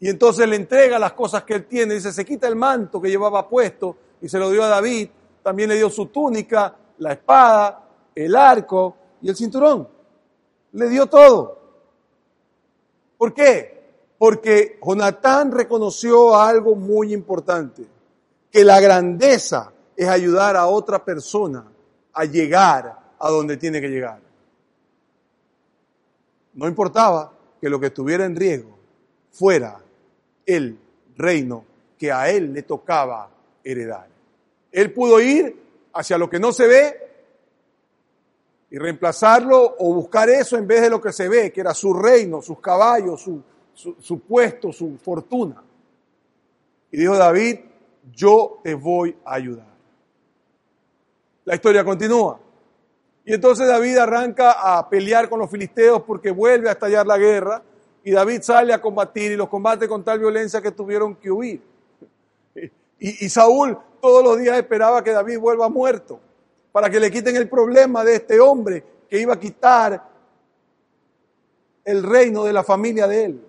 Y 0.00 0.08
entonces 0.08 0.48
le 0.48 0.56
entrega 0.56 0.98
las 0.98 1.12
cosas 1.12 1.42
que 1.42 1.52
él 1.52 1.66
tiene, 1.66 1.96
dice, 1.96 2.14
se 2.14 2.24
quita 2.24 2.48
el 2.48 2.56
manto 2.56 2.98
que 2.98 3.10
llevaba 3.10 3.46
puesto 3.46 3.94
y 4.22 4.28
se 4.30 4.38
lo 4.38 4.50
dio 4.50 4.64
a 4.64 4.68
David, 4.68 5.10
también 5.42 5.68
le 5.68 5.76
dio 5.76 5.90
su 5.90 6.06
túnica, 6.06 6.74
la 6.96 7.12
espada, 7.12 7.90
el 8.14 8.34
arco 8.34 8.96
y 9.20 9.28
el 9.28 9.36
cinturón. 9.36 9.86
Le 10.72 10.88
dio 10.88 11.04
todo. 11.04 11.58
¿Por 13.18 13.34
qué? 13.34 13.77
Porque 14.18 14.78
Jonatán 14.84 15.52
reconoció 15.52 16.36
algo 16.36 16.74
muy 16.74 17.12
importante, 17.12 17.86
que 18.50 18.64
la 18.64 18.80
grandeza 18.80 19.72
es 19.96 20.08
ayudar 20.08 20.56
a 20.56 20.66
otra 20.66 21.04
persona 21.04 21.64
a 22.12 22.24
llegar 22.24 22.98
a 23.18 23.30
donde 23.30 23.56
tiene 23.56 23.80
que 23.80 23.88
llegar. 23.88 24.20
No 26.54 26.66
importaba 26.66 27.32
que 27.60 27.70
lo 27.70 27.78
que 27.78 27.86
estuviera 27.86 28.24
en 28.24 28.34
riesgo 28.34 28.76
fuera 29.30 29.80
el 30.44 30.78
reino 31.16 31.64
que 31.96 32.10
a 32.10 32.30
él 32.30 32.52
le 32.52 32.62
tocaba 32.62 33.30
heredar. 33.62 34.08
Él 34.72 34.92
pudo 34.92 35.20
ir 35.20 35.56
hacia 35.92 36.18
lo 36.18 36.28
que 36.28 36.38
no 36.38 36.52
se 36.52 36.66
ve 36.66 37.08
y 38.70 38.78
reemplazarlo 38.78 39.76
o 39.78 39.94
buscar 39.94 40.28
eso 40.28 40.56
en 40.56 40.66
vez 40.66 40.82
de 40.82 40.90
lo 40.90 41.00
que 41.00 41.12
se 41.12 41.28
ve, 41.28 41.52
que 41.52 41.60
era 41.60 41.74
su 41.74 41.92
reino, 41.94 42.42
sus 42.42 42.60
caballos, 42.60 43.22
su, 43.22 43.42
su, 43.78 44.20
puesto, 44.20 44.72
su 44.72 44.98
fortuna. 44.98 45.62
Y 46.90 46.96
dijo 46.96 47.16
David, 47.16 47.60
yo 48.12 48.60
te 48.62 48.74
voy 48.74 49.16
a 49.24 49.34
ayudar. 49.34 49.68
La 51.44 51.54
historia 51.54 51.84
continúa. 51.84 52.40
Y 53.24 53.34
entonces 53.34 53.68
David 53.68 53.98
arranca 53.98 54.78
a 54.78 54.88
pelear 54.88 55.28
con 55.28 55.38
los 55.38 55.50
filisteos 55.50 56.02
porque 56.02 56.30
vuelve 56.30 56.68
a 56.68 56.72
estallar 56.72 57.06
la 57.06 57.18
guerra 57.18 57.62
y 58.02 58.10
David 58.10 58.40
sale 58.42 58.72
a 58.72 58.80
combatir 58.80 59.32
y 59.32 59.36
los 59.36 59.48
combate 59.48 59.86
con 59.86 60.02
tal 60.02 60.18
violencia 60.18 60.60
que 60.60 60.72
tuvieron 60.72 61.14
que 61.16 61.30
huir. 61.30 61.62
Y, 62.54 63.26
y 63.26 63.28
Saúl 63.28 63.78
todos 64.00 64.24
los 64.24 64.38
días 64.38 64.56
esperaba 64.56 65.04
que 65.04 65.12
David 65.12 65.38
vuelva 65.38 65.68
muerto 65.68 66.18
para 66.72 66.90
que 66.90 66.98
le 66.98 67.10
quiten 67.10 67.36
el 67.36 67.48
problema 67.48 68.02
de 68.02 68.16
este 68.16 68.40
hombre 68.40 68.82
que 69.08 69.20
iba 69.20 69.34
a 69.34 69.38
quitar 69.38 70.08
el 71.84 72.02
reino 72.02 72.44
de 72.44 72.52
la 72.52 72.64
familia 72.64 73.06
de 73.06 73.24
él. 73.24 73.47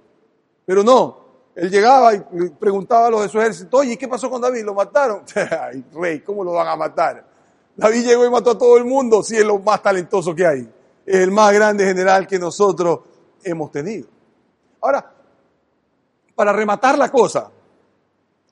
Pero 0.70 0.84
no, 0.84 1.18
él 1.56 1.72
llegaba 1.72 2.14
y 2.14 2.20
preguntaba 2.60 3.08
a 3.08 3.10
los 3.10 3.24
de 3.24 3.30
su 3.30 3.40
ejército, 3.40 3.78
oye, 3.78 3.98
¿qué 3.98 4.08
pasó 4.08 4.30
con 4.30 4.40
David? 4.40 4.64
¿Lo 4.64 4.76
mataron? 4.76 5.24
Ay, 5.36 5.84
rey, 5.96 6.20
¿cómo 6.20 6.44
lo 6.44 6.52
van 6.52 6.68
a 6.68 6.76
matar? 6.76 7.26
David 7.76 8.06
llegó 8.06 8.24
y 8.24 8.30
mató 8.30 8.52
a 8.52 8.58
todo 8.60 8.78
el 8.78 8.86
mundo, 8.86 9.24
si 9.24 9.36
es 9.36 9.44
lo 9.44 9.58
más 9.58 9.82
talentoso 9.82 10.36
que 10.36 10.46
hay. 10.46 10.72
Es 11.08 11.16
el 11.16 11.32
más 11.32 11.52
grande 11.54 11.88
general 11.88 12.28
que 12.28 12.38
nosotros 12.38 13.00
hemos 13.44 13.72
tenido. 13.72 14.10
Ahora, 14.82 15.12
para 16.36 16.54
rematar 16.54 17.00
la 17.00 17.10
cosa, 17.10 17.50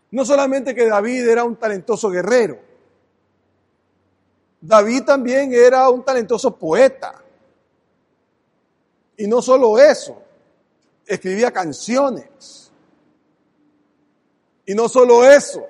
no 0.10 0.26
solamente 0.26 0.74
que 0.74 0.90
David 0.90 1.28
era 1.28 1.44
un 1.44 1.56
talentoso 1.56 2.10
guerrero, 2.10 2.58
David 4.60 5.04
también 5.04 5.54
era 5.54 5.88
un 5.88 6.04
talentoso 6.04 6.58
poeta. 6.58 7.14
Y 9.18 9.28
no 9.28 9.40
solo 9.40 9.78
eso, 9.78 10.24
escribía 11.08 11.52
canciones. 11.52 12.72
Y 14.66 14.76
no 14.76 14.90
solo 14.90 15.24
eso, 15.26 15.66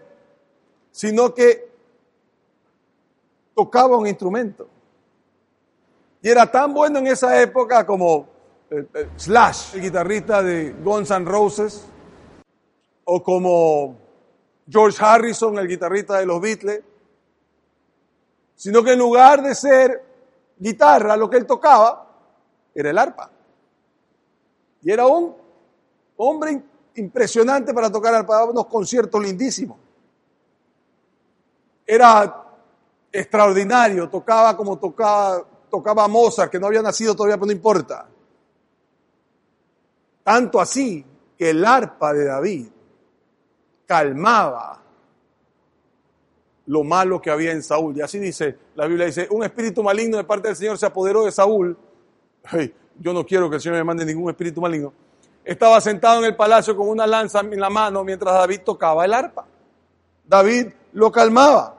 sino 0.92 1.34
que 1.34 1.70
tocaba 3.54 3.98
un 3.98 4.08
instrumento. 4.08 4.68
Y 6.22 6.30
era 6.30 6.50
tan 6.52 6.74
bueno 6.74 7.00
en 7.00 7.08
esa 7.08 7.40
época 7.42 7.86
como 7.86 8.28
eh, 8.70 8.86
eh, 8.94 9.10
Slash, 9.16 9.76
el 9.76 9.82
guitarrista 9.82 10.42
de 10.42 10.72
Guns 10.84 11.12
N' 11.12 11.26
Roses, 11.26 11.86
o 13.06 13.24
como 13.24 13.96
George 14.68 14.98
Harrison, 15.00 15.58
el 15.60 15.68
guitarrista 15.68 16.18
de 16.18 16.26
los 16.26 16.42
Beatles, 16.42 16.82
sino 18.56 18.84
que 18.84 18.94
en 18.94 19.00
lugar 19.00 19.42
de 19.44 19.56
ser 19.56 20.04
guitarra, 20.58 21.16
lo 21.16 21.30
que 21.30 21.38
él 21.38 21.46
tocaba 21.46 22.06
era 22.74 22.90
el 22.90 22.98
arpa. 22.98 23.32
Y 24.88 24.92
era 24.94 25.06
un 25.06 25.36
hombre 26.16 26.64
impresionante 26.96 27.74
para 27.74 27.92
tocar 27.92 28.16
arpa, 28.16 28.36
daba 28.36 28.52
unos 28.52 28.68
conciertos 28.68 29.22
lindísimos. 29.22 29.78
Era 31.86 32.46
extraordinario, 33.12 34.08
tocaba 34.08 34.56
como 34.56 34.80
tocaba, 34.80 35.46
tocaba 35.70 36.08
Mozart, 36.08 36.50
que 36.50 36.58
no 36.58 36.68
había 36.68 36.82
nacido 36.82 37.14
todavía, 37.14 37.36
pero 37.36 37.48
no 37.48 37.52
importa. 37.52 38.08
Tanto 40.24 40.62
así 40.62 41.06
que 41.38 41.50
el 41.50 41.66
arpa 41.66 42.14
de 42.14 42.24
David 42.24 42.68
calmaba 43.86 44.82
lo 46.68 46.84
malo 46.86 47.22
que 47.22 47.30
había 47.30 47.52
en 47.52 47.62
Saúl. 47.62 47.98
Y 47.98 48.02
así 48.02 48.20
dice, 48.20 48.58
la 48.76 48.88
Biblia 48.88 49.08
dice, 49.08 49.28
un 49.32 49.44
espíritu 49.44 49.84
maligno 49.84 50.16
de 50.16 50.24
parte 50.24 50.48
del 50.48 50.56
Señor 50.56 50.78
se 50.78 50.86
apoderó 50.86 51.26
de 51.26 51.34
Saúl. 51.34 51.78
Yo 53.00 53.14
no 53.14 53.26
quiero 53.26 53.50
que 53.50 53.56
el 53.58 53.62
Señor 53.62 53.78
me 53.78 53.84
mande 53.84 54.06
ningún 54.06 54.30
espíritu 54.30 54.62
maligno. 54.62 54.94
Estaba 55.44 55.80
sentado 55.80 56.20
en 56.20 56.26
el 56.26 56.36
palacio 56.36 56.76
con 56.76 56.90
una 56.90 57.08
lanza 57.08 57.40
en 57.40 57.60
la 57.60 57.70
mano 57.70 58.04
mientras 58.04 58.34
David 58.34 58.62
tocaba 58.66 59.06
el 59.06 59.14
arpa. 59.14 59.46
David 60.26 60.68
lo 60.94 61.12
calmaba. 61.12 61.76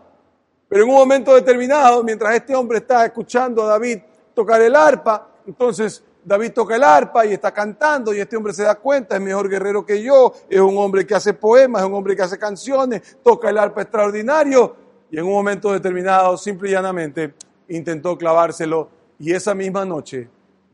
Pero 0.69 0.85
en 0.85 0.91
un 0.91 0.97
momento 0.97 1.35
determinado, 1.35 2.03
mientras 2.03 2.35
este 2.35 2.55
hombre 2.55 2.79
está 2.79 3.05
escuchando 3.05 3.63
a 3.63 3.67
David 3.67 3.99
tocar 4.35 4.61
el 4.61 4.75
arpa, 4.77 5.29
entonces 5.47 6.03
David 6.25 6.53
toca 6.53 6.77
el 6.77 6.85
arpa 6.85 7.25
y 7.27 7.33
está 7.33 7.53
cantando 7.53 8.15
y 8.15 8.21
este 8.21 8.37
hombre 8.37 8.53
se 8.53 8.63
da 8.63 8.75
cuenta, 8.75 9.17
es 9.17 9.21
mejor 9.23 9.49
guerrero 9.49 9.85
que 9.85 10.03
yo, 10.03 10.33
es 10.49 10.61
un 10.61 10.77
hombre 10.77 11.07
que 11.07 11.15
hace 11.15 11.33
poemas, 11.35 11.83
es 11.83 11.89
un 11.89 11.95
hombre 11.95 12.15
que 12.15 12.23
hace 12.23 12.39
canciones, 12.39 13.19
toca 13.23 13.49
el 13.49 13.59
arpa 13.59 13.83
extraordinario 13.83 14.77
y 15.11 15.19
en 15.19 15.25
un 15.25 15.33
momento 15.33 15.73
determinado, 15.73 16.37
simple 16.37 16.69
y 16.69 16.73
llanamente, 16.73 17.35
intentó 17.69 18.17
clavárselo 18.19 18.91
y 19.19 19.33
esa 19.33 19.55
misma 19.55 19.87
noche 19.87 20.29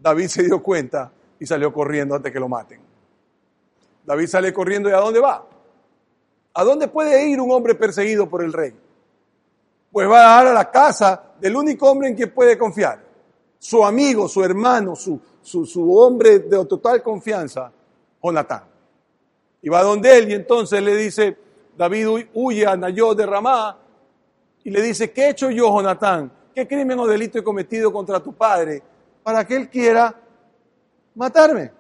David 0.04 0.28
se 0.28 0.42
dio 0.42 0.62
cuenta 0.62 1.11
y 1.40 1.46
salió 1.46 1.73
corriendo 1.73 2.14
antes 2.14 2.30
que 2.30 2.38
lo 2.38 2.46
maten. 2.46 2.78
David 4.04 4.26
sale 4.26 4.52
corriendo 4.52 4.90
y 4.90 4.92
¿a 4.92 4.99
dónde 4.99 5.18
va? 5.18 5.46
¿A 6.52 6.62
dónde 6.62 6.88
puede 6.88 7.26
ir 7.26 7.40
un 7.40 7.50
hombre 7.50 7.75
perseguido 7.75 8.28
por 8.28 8.44
el 8.44 8.52
rey? 8.52 8.75
Pues 9.90 10.06
va 10.06 10.18
a 10.18 10.44
dar 10.44 10.49
a 10.49 10.52
la 10.52 10.70
casa 10.70 11.32
del 11.40 11.56
único 11.56 11.90
hombre 11.90 12.08
en 12.08 12.16
quien 12.16 12.34
puede 12.34 12.58
confiar, 12.58 13.02
su 13.58 13.82
amigo, 13.82 14.28
su 14.28 14.44
hermano, 14.44 14.94
su, 14.94 15.18
su, 15.42 15.96
hombre 15.96 16.40
de 16.40 16.66
total 16.66 17.02
confianza, 17.02 17.73
Jonatán. 18.23 18.64
Y 19.62 19.70
va 19.70 19.82
donde 19.82 20.18
él 20.18 20.28
y 20.28 20.34
entonces 20.34 20.82
le 20.82 20.94
dice, 20.99 21.38
David 21.78 22.26
huye 22.34 22.66
a 22.66 22.76
Nayot 22.76 23.16
de 23.16 23.25
Ramá 23.25 23.78
y 24.64 24.68
le 24.68 24.82
dice, 24.82 25.12
¿qué 25.12 25.23
he 25.23 25.30
hecho 25.30 25.50
yo, 25.50 25.75
Jonatán? 25.75 26.30
¿Qué 26.54 26.68
crimen 26.68 26.99
o 26.99 27.06
delito 27.06 27.38
he 27.38 27.42
cometido 27.42 27.90
contra 27.90 28.20
tu 28.20 28.34
padre 28.34 28.82
para 29.25 29.45
que 29.45 29.57
él 29.57 29.69
quiera 29.69 30.14
matarme? 31.16 31.73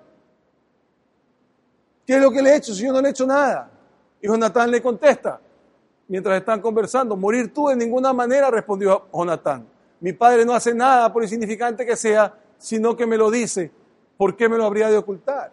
¿Qué 2.04 2.16
es 2.16 2.20
lo 2.20 2.30
que 2.30 2.42
le 2.42 2.50
he 2.50 2.56
hecho 2.56 2.74
si 2.74 2.82
yo 2.82 2.92
no 2.92 3.00
le 3.00 3.08
he 3.08 3.10
hecho 3.12 3.26
nada? 3.26 3.70
Y 4.20 4.26
Jonatán 4.26 4.70
le 4.70 4.82
contesta, 4.82 5.40
mientras 6.08 6.38
están 6.38 6.60
conversando, 6.60 7.16
morir 7.16 7.52
tú 7.52 7.68
de 7.68 7.76
ninguna 7.76 8.12
manera, 8.12 8.50
respondió 8.50 9.06
Jonatán. 9.12 9.66
Mi 10.00 10.12
padre 10.12 10.44
no 10.44 10.54
hace 10.54 10.74
nada, 10.74 11.12
por 11.12 11.22
insignificante 11.22 11.86
que 11.86 11.96
sea, 11.96 12.34
sino 12.58 12.96
que 12.96 13.06
me 13.06 13.16
lo 13.16 13.30
dice, 13.30 13.70
¿por 14.16 14.36
qué 14.36 14.48
me 14.48 14.56
lo 14.56 14.64
habría 14.64 14.88
de 14.88 14.96
ocultar? 14.96 15.52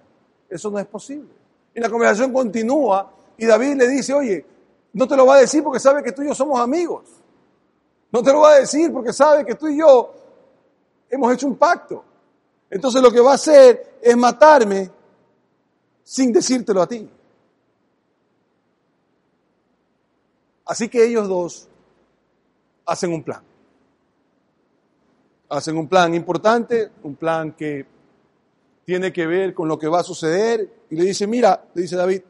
Eso 0.50 0.72
no 0.72 0.80
es 0.80 0.86
posible. 0.86 1.30
Y 1.74 1.80
la 1.80 1.90
conversación 1.90 2.34
continúa 2.34 3.12
y 3.38 3.46
David 3.46 3.76
le 3.76 3.88
dice, 3.88 4.14
oye, 4.14 4.46
no 4.94 5.08
te 5.08 5.16
lo 5.16 5.26
va 5.26 5.36
a 5.36 5.40
decir 5.40 5.64
porque 5.64 5.80
sabe 5.80 6.04
que 6.04 6.12
tú 6.12 6.22
y 6.22 6.28
yo 6.28 6.36
somos 6.36 6.60
amigos. 6.60 7.04
No 8.12 8.22
te 8.22 8.32
lo 8.34 8.42
va 8.42 8.52
a 8.52 8.60
decir 8.60 8.92
porque 8.92 9.14
sabe 9.14 9.46
que 9.46 9.56
tú 9.56 9.68
y 9.68 9.78
yo 9.78 10.14
hemos 11.12 11.34
hecho 11.34 11.48
un 11.48 11.58
pacto. 11.58 12.04
Entonces 12.70 13.02
lo 13.02 13.12
que 13.12 13.20
va 13.20 13.34
a 13.34 13.36
hacer 13.36 13.98
es 14.02 14.18
matarme 14.18 14.90
sin 16.04 16.32
decírtelo 16.32 16.82
a 16.82 16.88
ti. 16.88 17.08
Así 20.66 20.90
que 20.90 21.06
ellos 21.06 21.28
dos 21.28 21.68
hacen 22.86 23.14
un 23.14 23.24
plan 23.24 23.44
hacen 25.52 25.78
un 25.78 25.88
plan 25.88 26.16
importante, 26.16 26.92
un 27.04 27.16
plan 27.16 27.52
que 27.52 27.86
tiene 28.86 29.12
que 29.12 29.28
ver 29.28 29.54
con 29.54 29.68
lo 29.68 29.78
que 29.78 29.88
va 29.88 30.00
a 30.00 30.04
suceder, 30.04 30.68
y 30.90 30.96
le 30.96 31.04
dice, 31.04 31.28
mira, 31.28 31.66
le 31.74 31.82
dice 31.82 31.98
David, 31.98 32.22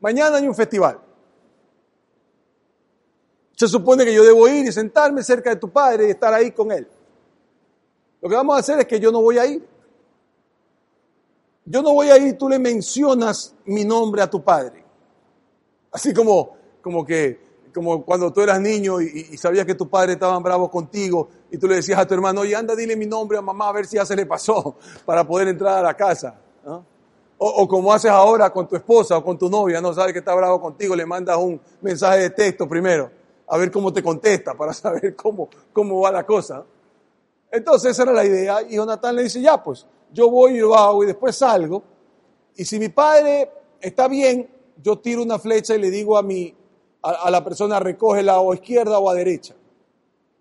mañana 0.00 0.36
hay 0.36 0.46
un 0.46 0.54
festival. 0.54 1.00
Se 3.54 3.66
supone 3.66 4.04
que 4.04 4.14
yo 4.14 4.22
debo 4.22 4.46
ir 4.46 4.66
y 4.66 4.72
sentarme 4.72 5.22
cerca 5.22 5.48
de 5.50 5.56
tu 5.56 5.70
padre 5.70 6.08
y 6.08 6.10
estar 6.10 6.34
ahí 6.34 6.50
con 6.52 6.70
él. 6.70 6.86
Lo 8.20 8.28
que 8.28 8.34
vamos 8.34 8.56
a 8.56 8.60
hacer 8.60 8.78
es 8.78 8.86
que 8.86 8.98
yo 8.98 9.12
no 9.12 9.20
voy 9.20 9.38
a 9.38 9.46
ir. 9.46 9.66
Yo 11.64 11.82
no 11.82 11.92
voy 11.92 12.08
a 12.10 12.18
ir, 12.18 12.38
tú 12.38 12.48
le 12.48 12.58
mencionas 12.58 13.54
mi 13.64 13.84
nombre 13.84 14.22
a 14.22 14.30
tu 14.30 14.42
padre. 14.42 14.84
Así 15.90 16.14
como, 16.14 16.56
como 16.80 17.04
que 17.04 17.46
como 17.76 18.06
cuando 18.06 18.32
tú 18.32 18.40
eras 18.40 18.58
niño 18.58 19.02
y, 19.02 19.36
sabías 19.36 19.66
que 19.66 19.74
tu 19.74 19.86
padre 19.86 20.14
estaban 20.14 20.42
bravos 20.42 20.70
contigo 20.70 21.28
y 21.50 21.58
tú 21.58 21.68
le 21.68 21.74
decías 21.76 21.98
a 21.98 22.06
tu 22.06 22.14
hermano, 22.14 22.40
oye, 22.40 22.56
anda, 22.56 22.74
dile 22.74 22.96
mi 22.96 23.04
nombre 23.04 23.36
a 23.36 23.42
mamá 23.42 23.68
a 23.68 23.72
ver 23.72 23.86
si 23.86 23.96
ya 23.96 24.06
se 24.06 24.16
le 24.16 24.24
pasó 24.24 24.76
para 25.04 25.26
poder 25.26 25.48
entrar 25.48 25.78
a 25.78 25.82
la 25.82 25.94
casa. 25.94 26.40
O, 27.38 27.68
como 27.68 27.92
haces 27.92 28.10
ahora 28.10 28.48
con 28.48 28.66
tu 28.66 28.76
esposa 28.76 29.18
o 29.18 29.22
con 29.22 29.36
tu 29.36 29.50
novia, 29.50 29.78
no 29.82 29.92
sabes 29.92 30.14
que 30.14 30.20
está 30.20 30.34
bravo 30.34 30.58
contigo, 30.58 30.96
le 30.96 31.04
mandas 31.04 31.36
un 31.36 31.60
mensaje 31.82 32.20
de 32.20 32.30
texto 32.30 32.66
primero, 32.66 33.10
a 33.46 33.58
ver 33.58 33.70
cómo 33.70 33.92
te 33.92 34.02
contesta, 34.02 34.54
para 34.54 34.72
saber 34.72 35.14
cómo, 35.14 35.50
cómo 35.70 36.00
va 36.00 36.10
la 36.10 36.24
cosa. 36.24 36.64
Entonces 37.56 37.92
esa 37.92 38.02
era 38.02 38.12
la 38.12 38.24
idea 38.24 38.62
y 38.68 38.76
Jonathan 38.76 39.16
le 39.16 39.22
dice, 39.22 39.40
ya 39.40 39.62
pues, 39.62 39.86
yo 40.12 40.30
voy 40.30 40.56
y 40.56 40.58
lo 40.58 40.74
hago 40.74 41.02
y 41.02 41.06
después 41.06 41.36
salgo. 41.36 41.82
Y 42.54 42.66
si 42.66 42.78
mi 42.78 42.90
padre 42.90 43.50
está 43.80 44.08
bien, 44.08 44.48
yo 44.82 44.98
tiro 44.98 45.22
una 45.22 45.38
flecha 45.38 45.74
y 45.74 45.78
le 45.78 45.90
digo 45.90 46.18
a 46.18 46.22
mi, 46.22 46.54
a, 47.02 47.30
la 47.30 47.42
persona 47.42 47.80
recógela 47.80 48.40
o 48.40 48.52
a 48.52 48.54
izquierda 48.54 48.98
o 48.98 49.08
a 49.08 49.14
derecha. 49.14 49.54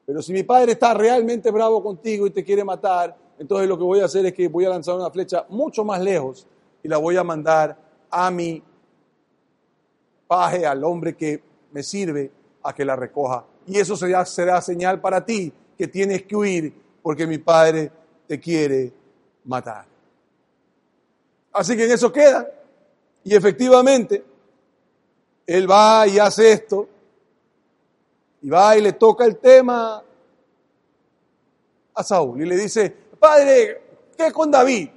Pero 0.06 0.22
si 0.22 0.34
mi 0.34 0.44
padre 0.44 0.74
está 0.74 0.94
realmente 0.94 1.52
bravo 1.52 1.82
contigo 1.82 2.28
y 2.28 2.32
te 2.32 2.44
quiere 2.44 2.66
matar, 2.66 3.16
entonces 3.40 3.68
lo 3.70 3.78
que 3.78 3.84
voy 3.86 4.02
a 4.02 4.06
hacer 4.06 4.26
es 4.26 4.34
que 4.34 4.50
voy 4.50 4.66
a 4.66 4.70
lanzar 4.70 4.96
una 4.96 5.10
flecha 5.10 5.46
mucho 5.48 5.86
más 5.86 6.02
lejos 6.02 6.46
y 6.84 6.90
la 6.90 6.98
voy 6.98 7.16
a 7.16 7.24
mandar 7.24 7.78
a 8.10 8.30
mi 8.30 8.62
paje 10.28 10.66
al 10.66 10.84
hombre 10.84 11.16
que 11.16 11.42
me 11.72 11.82
sirve 11.82 12.30
a 12.62 12.76
que 12.76 12.84
la 12.84 12.98
recoja. 12.98 13.46
Y 13.68 13.80
eso 13.80 13.96
será, 13.96 14.26
será 14.26 14.62
señal 14.62 15.00
para 15.00 15.26
ti 15.26 15.52
que 15.78 15.88
tienes 15.88 16.24
que 16.24 16.36
huir 16.36 16.85
porque 17.06 17.28
mi 17.28 17.38
padre 17.38 17.92
te 18.28 18.40
quiere 18.40 18.92
matar. 19.44 19.86
Así 21.54 21.78
que 21.78 21.86
en 21.86 21.92
eso 21.92 22.12
queda. 22.12 22.50
Y 23.24 23.36
efectivamente, 23.36 24.26
él 25.46 25.70
va 25.70 26.08
y 26.08 26.18
hace 26.18 26.52
esto. 26.52 26.90
Y 28.42 28.50
va 28.50 28.76
y 28.76 28.82
le 28.82 28.94
toca 28.94 29.24
el 29.24 29.38
tema 29.38 30.04
a 31.94 32.04
Saúl. 32.04 32.42
Y 32.42 32.46
le 32.48 32.58
dice, 32.58 32.90
padre, 33.20 33.84
¿qué 34.18 34.32
con 34.32 34.50
David? 34.50 34.90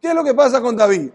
¿Qué 0.00 0.08
es 0.08 0.14
lo 0.14 0.24
que 0.24 0.32
pasa 0.32 0.62
con 0.62 0.78
David? 0.78 1.10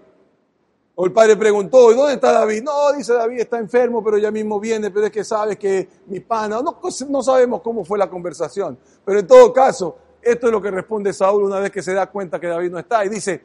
O 0.97 1.05
el 1.05 1.11
padre 1.11 1.35
preguntó, 1.35 1.91
¿y 1.91 1.95
dónde 1.95 2.13
está 2.13 2.31
David? 2.31 2.63
No, 2.63 2.93
dice 2.93 3.13
David, 3.13 3.41
está 3.41 3.59
enfermo, 3.59 4.01
pero 4.01 4.17
ya 4.17 4.31
mismo 4.31 4.59
viene, 4.61 4.89
pero 4.89 5.07
es 5.07 5.11
que 5.11 5.25
sabes 5.25 5.57
que 5.57 5.89
mi 6.07 6.21
pana, 6.21 6.61
no, 6.61 6.79
no 7.09 7.21
sabemos 7.21 7.61
cómo 7.61 7.83
fue 7.83 7.97
la 7.97 8.09
conversación. 8.09 8.77
Pero 9.03 9.19
en 9.19 9.27
todo 9.27 9.51
caso, 9.51 9.97
esto 10.21 10.47
es 10.47 10.51
lo 10.53 10.61
que 10.61 10.71
responde 10.71 11.11
Saúl 11.11 11.43
una 11.43 11.59
vez 11.59 11.69
que 11.69 11.83
se 11.83 11.93
da 11.93 12.07
cuenta 12.07 12.39
que 12.39 12.47
David 12.47 12.71
no 12.71 12.79
está. 12.79 13.03
Y 13.03 13.09
dice, 13.09 13.43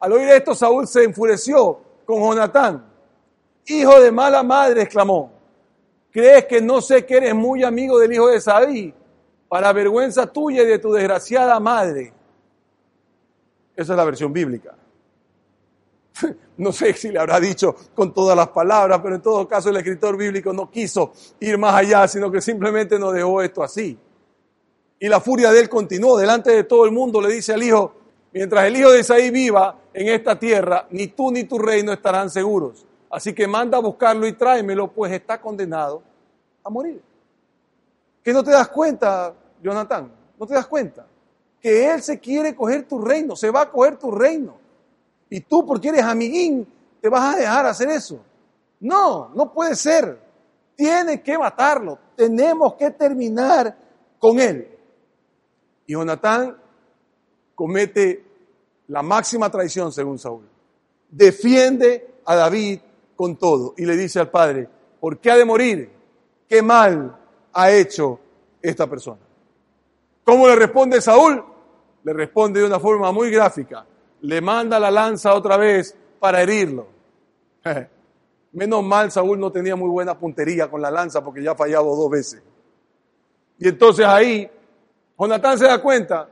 al 0.00 0.12
oír 0.12 0.28
esto, 0.28 0.56
Saúl 0.56 0.88
se 0.88 1.04
enfureció 1.04 1.80
con 2.04 2.18
Jonatán. 2.18 2.84
Hijo 3.66 4.00
de 4.00 4.10
mala 4.10 4.42
madre, 4.42 4.82
exclamó. 4.82 5.30
¿Crees 6.10 6.46
que 6.46 6.60
no 6.60 6.80
sé 6.80 7.06
que 7.06 7.18
eres 7.18 7.34
muy 7.34 7.62
amigo 7.62 7.98
del 7.98 8.12
hijo 8.12 8.26
de 8.26 8.40
David? 8.40 8.92
Para 9.48 9.72
vergüenza 9.72 10.26
tuya 10.26 10.62
y 10.62 10.66
de 10.66 10.78
tu 10.80 10.92
desgraciada 10.92 11.60
madre. 11.60 12.12
Esa 13.76 13.92
es 13.92 13.96
la 13.96 14.04
versión 14.04 14.32
bíblica. 14.32 14.74
No 16.58 16.72
sé 16.72 16.92
si 16.94 17.10
le 17.10 17.20
habrá 17.20 17.38
dicho 17.38 17.74
con 17.94 18.12
todas 18.12 18.36
las 18.36 18.48
palabras, 18.48 19.00
pero 19.02 19.14
en 19.14 19.22
todo 19.22 19.46
caso 19.46 19.70
el 19.70 19.76
escritor 19.76 20.16
bíblico 20.16 20.52
no 20.52 20.68
quiso 20.70 21.12
ir 21.38 21.56
más 21.56 21.74
allá, 21.74 22.08
sino 22.08 22.30
que 22.30 22.40
simplemente 22.40 22.98
nos 22.98 23.14
dejó 23.14 23.40
esto 23.42 23.62
así. 23.62 23.96
Y 24.98 25.08
la 25.08 25.20
furia 25.20 25.52
de 25.52 25.60
él 25.60 25.68
continuó. 25.68 26.18
Delante 26.18 26.50
de 26.50 26.64
todo 26.64 26.84
el 26.84 26.90
mundo 26.90 27.20
le 27.20 27.32
dice 27.32 27.52
al 27.52 27.62
hijo, 27.62 27.92
mientras 28.32 28.64
el 28.64 28.76
hijo 28.76 28.90
de 28.90 29.00
Isaí 29.00 29.30
viva 29.30 29.78
en 29.94 30.08
esta 30.08 30.38
tierra, 30.38 30.86
ni 30.90 31.08
tú 31.08 31.30
ni 31.30 31.44
tu 31.44 31.58
reino 31.58 31.92
estarán 31.92 32.28
seguros. 32.28 32.84
Así 33.10 33.32
que 33.32 33.46
manda 33.46 33.78
a 33.78 33.80
buscarlo 33.80 34.26
y 34.26 34.32
tráemelo, 34.32 34.88
pues 34.88 35.12
está 35.12 35.40
condenado 35.40 36.02
a 36.64 36.70
morir. 36.70 37.00
¿Que 38.22 38.32
no 38.32 38.42
te 38.42 38.50
das 38.50 38.68
cuenta, 38.68 39.32
Jonathan? 39.62 40.12
¿No 40.38 40.46
te 40.46 40.54
das 40.54 40.66
cuenta? 40.66 41.06
Que 41.60 41.90
él 41.90 42.02
se 42.02 42.18
quiere 42.18 42.54
coger 42.54 42.86
tu 42.86 43.00
reino, 43.00 43.36
se 43.36 43.50
va 43.50 43.62
a 43.62 43.70
coger 43.70 43.96
tu 43.96 44.10
reino. 44.10 44.67
Y 45.30 45.40
tú, 45.40 45.66
porque 45.66 45.88
eres 45.88 46.02
amiguín, 46.02 46.66
te 47.00 47.08
vas 47.08 47.34
a 47.34 47.38
dejar 47.38 47.66
hacer 47.66 47.88
eso. 47.90 48.20
No, 48.80 49.30
no 49.34 49.52
puede 49.52 49.74
ser. 49.74 50.18
Tiene 50.76 51.22
que 51.22 51.36
matarlo. 51.36 51.98
Tenemos 52.16 52.74
que 52.74 52.90
terminar 52.92 53.76
con 54.18 54.38
él. 54.38 54.68
Y 55.86 55.92
Jonatán 55.92 56.56
comete 57.54 58.24
la 58.88 59.02
máxima 59.02 59.50
traición 59.50 59.92
según 59.92 60.18
Saúl. 60.18 60.48
Defiende 61.10 62.20
a 62.24 62.36
David 62.36 62.80
con 63.16 63.36
todo 63.36 63.74
y 63.76 63.84
le 63.84 63.96
dice 63.96 64.20
al 64.20 64.30
padre, 64.30 64.68
¿por 65.00 65.18
qué 65.18 65.30
ha 65.30 65.36
de 65.36 65.44
morir? 65.44 65.90
¿Qué 66.48 66.62
mal 66.62 67.18
ha 67.52 67.70
hecho 67.70 68.20
esta 68.62 68.86
persona? 68.86 69.20
¿Cómo 70.24 70.46
le 70.46 70.56
responde 70.56 71.00
Saúl? 71.00 71.44
Le 72.04 72.12
responde 72.12 72.60
de 72.60 72.66
una 72.66 72.78
forma 72.78 73.10
muy 73.12 73.30
gráfica 73.30 73.84
le 74.20 74.40
manda 74.40 74.78
la 74.78 74.90
lanza 74.90 75.34
otra 75.34 75.56
vez 75.56 75.94
para 76.18 76.42
herirlo. 76.42 76.86
Menos 78.52 78.82
mal 78.82 79.10
Saúl 79.10 79.38
no 79.38 79.52
tenía 79.52 79.76
muy 79.76 79.88
buena 79.88 80.18
puntería 80.18 80.70
con 80.70 80.80
la 80.80 80.90
lanza 80.90 81.22
porque 81.22 81.42
ya 81.42 81.52
ha 81.52 81.56
fallado 81.56 81.94
dos 81.94 82.10
veces. 82.10 82.42
Y 83.58 83.68
entonces 83.68 84.06
ahí 84.06 84.50
Jonatán 85.18 85.58
se 85.58 85.66
da 85.66 85.82
cuenta 85.82 86.28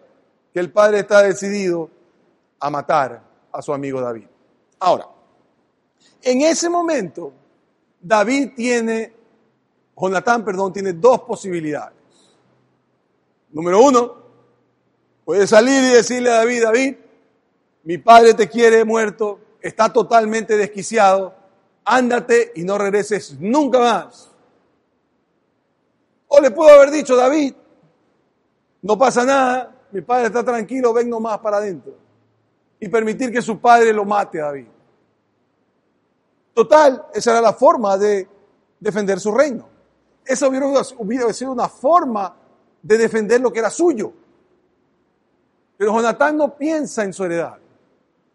que 0.52 0.60
el 0.60 0.72
padre 0.72 1.00
está 1.00 1.22
decidido 1.22 1.90
a 2.58 2.70
matar 2.70 3.22
a 3.52 3.62
su 3.62 3.72
amigo 3.72 4.00
David. 4.00 4.26
Ahora, 4.78 5.08
en 6.22 6.42
ese 6.42 6.68
momento, 6.68 7.32
David 8.00 8.52
tiene, 8.54 9.12
Jonatán, 9.96 10.44
perdón, 10.44 10.72
tiene 10.72 10.92
dos 10.92 11.20
posibilidades. 11.22 11.96
Número 13.50 13.80
uno, 13.80 14.14
puede 15.24 15.46
salir 15.46 15.82
y 15.84 15.94
decirle 15.94 16.30
a 16.30 16.36
David, 16.36 16.62
David, 16.62 16.96
mi 17.86 17.98
padre 17.98 18.34
te 18.34 18.48
quiere 18.48 18.84
muerto, 18.84 19.38
está 19.60 19.92
totalmente 19.92 20.56
desquiciado, 20.56 21.32
ándate 21.84 22.50
y 22.56 22.64
no 22.64 22.76
regreses 22.78 23.38
nunca 23.38 23.78
más. 23.78 24.28
O 26.26 26.40
le 26.40 26.50
puedo 26.50 26.74
haber 26.74 26.90
dicho, 26.90 27.14
David, 27.14 27.54
no 28.82 28.98
pasa 28.98 29.24
nada, 29.24 29.72
mi 29.92 30.00
padre 30.00 30.26
está 30.26 30.42
tranquilo, 30.42 30.92
ven 30.92 31.08
nomás 31.08 31.38
para 31.38 31.58
adentro. 31.58 31.94
Y 32.80 32.88
permitir 32.88 33.30
que 33.30 33.40
su 33.40 33.60
padre 33.60 33.92
lo 33.92 34.04
mate 34.04 34.40
a 34.40 34.46
David. 34.46 34.66
Total, 36.54 37.06
esa 37.14 37.30
era 37.30 37.40
la 37.40 37.52
forma 37.52 37.96
de 37.96 38.28
defender 38.80 39.20
su 39.20 39.30
reino. 39.30 39.68
Esa 40.24 40.48
hubiera, 40.48 40.66
hubiera 40.98 41.32
sido 41.32 41.52
una 41.52 41.68
forma 41.68 42.34
de 42.82 42.98
defender 42.98 43.40
lo 43.40 43.52
que 43.52 43.60
era 43.60 43.70
suyo. 43.70 44.12
Pero 45.76 45.92
Jonatán 45.94 46.36
no 46.36 46.56
piensa 46.56 47.04
en 47.04 47.12
su 47.12 47.24
heredad. 47.24 47.58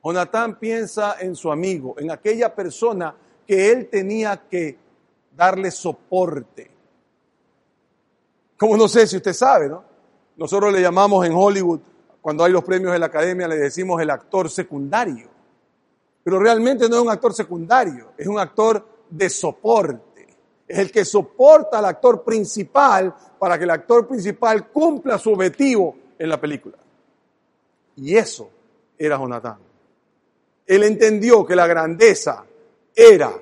Jonatán 0.04 0.58
piensa 0.58 1.18
en 1.20 1.36
su 1.36 1.52
amigo, 1.52 1.96
en 1.98 2.12
aquella 2.12 2.54
persona 2.54 3.16
que 3.46 3.72
él 3.72 3.88
tenía 3.90 4.48
que 4.50 4.78
darle 5.36 5.70
soporte. 5.72 6.72
Como 8.58 8.78
no 8.78 8.88
sé 8.88 9.08
si 9.08 9.18
usted 9.18 9.34
sabe, 9.34 9.70
¿no? 9.70 9.84
Nosotros 10.38 10.72
le 10.74 10.82
llamamos 10.82 11.26
en 11.26 11.34
Hollywood, 11.34 11.80
cuando 12.22 12.44
hay 12.44 12.52
los 12.52 12.64
premios 12.64 12.94
de 12.94 13.00
la 13.00 13.08
academia, 13.08 13.48
le 13.48 13.58
decimos 13.58 14.02
el 14.02 14.10
actor 14.10 14.50
secundario. 14.50 15.30
Pero 16.24 16.40
realmente 16.40 16.88
no 16.88 16.98
es 16.98 17.02
un 17.02 17.10
actor 17.10 17.34
secundario, 17.34 18.12
es 18.18 18.28
un 18.28 18.40
actor 18.40 18.88
de 19.10 19.30
soporte. 19.30 20.28
Es 20.68 20.78
el 20.78 20.92
que 20.92 21.04
soporta 21.04 21.80
al 21.80 21.86
actor 21.86 22.24
principal 22.24 23.14
para 23.38 23.58
que 23.58 23.64
el 23.66 23.72
actor 23.72 24.08
principal 24.08 24.70
cumpla 24.70 25.18
su 25.18 25.34
objetivo 25.34 25.96
en 26.18 26.30
la 26.30 26.40
película. 26.40 26.78
Y 27.98 28.16
eso 28.16 28.50
era 28.98 29.18
Jonatán. 29.18 29.71
Él 30.72 30.84
entendió 30.84 31.46
que 31.46 31.54
la 31.54 31.68
grandeza 31.68 32.46
era 32.96 33.34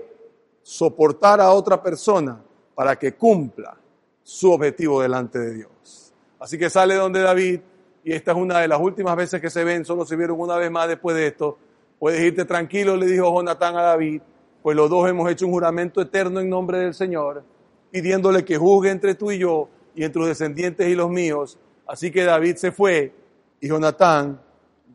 soportar 0.64 1.40
a 1.40 1.52
otra 1.52 1.80
persona 1.80 2.42
para 2.74 2.98
que 2.98 3.14
cumpla 3.14 3.78
su 4.24 4.52
objetivo 4.52 5.00
delante 5.00 5.38
de 5.38 5.54
Dios. 5.54 6.12
Así 6.40 6.58
que 6.58 6.72
sale 6.72 6.96
donde 6.96 7.20
David, 7.20 7.60
y 8.04 8.14
esta 8.14 8.32
es 8.32 8.38
una 8.40 8.58
de 8.62 8.68
las 8.68 8.80
últimas 8.82 9.16
veces 9.16 9.40
que 9.40 9.52
se 9.52 9.64
ven, 9.64 9.86
solo 9.86 10.08
se 10.08 10.16
vieron 10.16 10.40
una 10.40 10.56
vez 10.56 10.72
más 10.72 10.88
después 10.88 11.16
de 11.16 11.28
esto. 11.28 11.60
Puedes 12.00 12.20
irte 12.20 12.46
tranquilo, 12.46 12.96
le 12.96 13.06
dijo 13.06 13.32
Jonatán 13.32 13.78
a 13.78 13.84
David, 13.84 14.24
pues 14.64 14.76
los 14.76 14.90
dos 14.90 15.08
hemos 15.08 15.30
hecho 15.30 15.46
un 15.46 15.52
juramento 15.52 16.02
eterno 16.02 16.40
en 16.40 16.50
nombre 16.50 16.80
del 16.80 16.96
Señor, 16.96 17.44
pidiéndole 17.92 18.44
que 18.44 18.58
juzgue 18.58 18.90
entre 18.90 19.14
tú 19.14 19.30
y 19.30 19.38
yo 19.38 19.70
y 19.94 20.04
entre 20.04 20.22
los 20.22 20.30
descendientes 20.30 20.88
y 20.88 20.96
los 20.96 21.12
míos. 21.12 21.60
Así 21.86 22.10
que 22.10 22.24
David 22.24 22.56
se 22.56 22.72
fue 22.72 23.14
y 23.62 23.68
Jonatán 23.68 24.42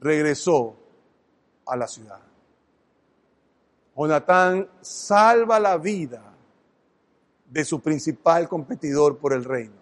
regresó 0.00 0.74
a 1.64 1.76
la 1.76 1.86
ciudad. 1.86 2.23
Jonatán 3.96 4.68
salva 4.80 5.60
la 5.60 5.76
vida 5.78 6.34
de 7.48 7.64
su 7.64 7.80
principal 7.80 8.48
competidor 8.48 9.18
por 9.18 9.32
el 9.32 9.44
reino. 9.44 9.76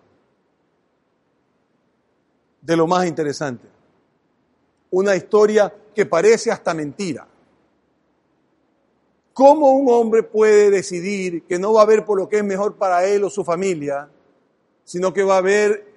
De 2.60 2.76
lo 2.76 2.86
más 2.86 3.06
interesante, 3.06 3.66
una 4.90 5.16
historia 5.16 5.74
que 5.94 6.06
parece 6.06 6.50
hasta 6.50 6.74
mentira. 6.74 7.26
¿Cómo 9.32 9.72
un 9.72 9.90
hombre 9.90 10.22
puede 10.22 10.70
decidir 10.70 11.44
que 11.44 11.58
no 11.58 11.72
va 11.72 11.82
a 11.82 11.86
ver 11.86 12.04
por 12.04 12.18
lo 12.18 12.28
que 12.28 12.38
es 12.38 12.44
mejor 12.44 12.76
para 12.76 13.06
él 13.06 13.24
o 13.24 13.30
su 13.30 13.42
familia, 13.42 14.08
sino 14.84 15.12
que 15.12 15.22
va 15.22 15.38
a 15.38 15.40
ver 15.40 15.90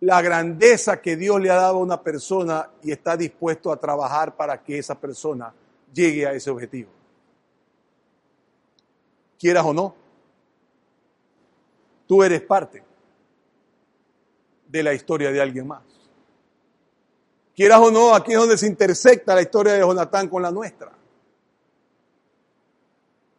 la 0.00 0.20
grandeza 0.20 1.00
que 1.00 1.16
Dios 1.16 1.40
le 1.40 1.50
ha 1.50 1.56
dado 1.56 1.76
a 1.76 1.82
una 1.82 2.02
persona 2.02 2.70
y 2.82 2.90
está 2.90 3.16
dispuesto 3.16 3.70
a 3.70 3.76
trabajar 3.76 4.36
para 4.36 4.62
que 4.62 4.78
esa 4.78 4.96
persona 4.96 5.54
llegue 5.92 6.26
a 6.26 6.32
ese 6.32 6.50
objetivo. 6.50 6.90
Quieras 9.38 9.64
o 9.64 9.72
no, 9.72 9.94
tú 12.06 12.22
eres 12.22 12.40
parte 12.42 12.82
de 14.66 14.82
la 14.82 14.92
historia 14.94 15.30
de 15.30 15.40
alguien 15.40 15.66
más. 15.66 15.82
Quieras 17.54 17.80
o 17.80 17.90
no, 17.90 18.14
aquí 18.14 18.32
es 18.32 18.38
donde 18.38 18.58
se 18.58 18.66
intersecta 18.66 19.34
la 19.34 19.42
historia 19.42 19.72
de 19.74 19.80
Jonatán 19.80 20.28
con 20.28 20.42
la 20.42 20.50
nuestra. 20.50 20.92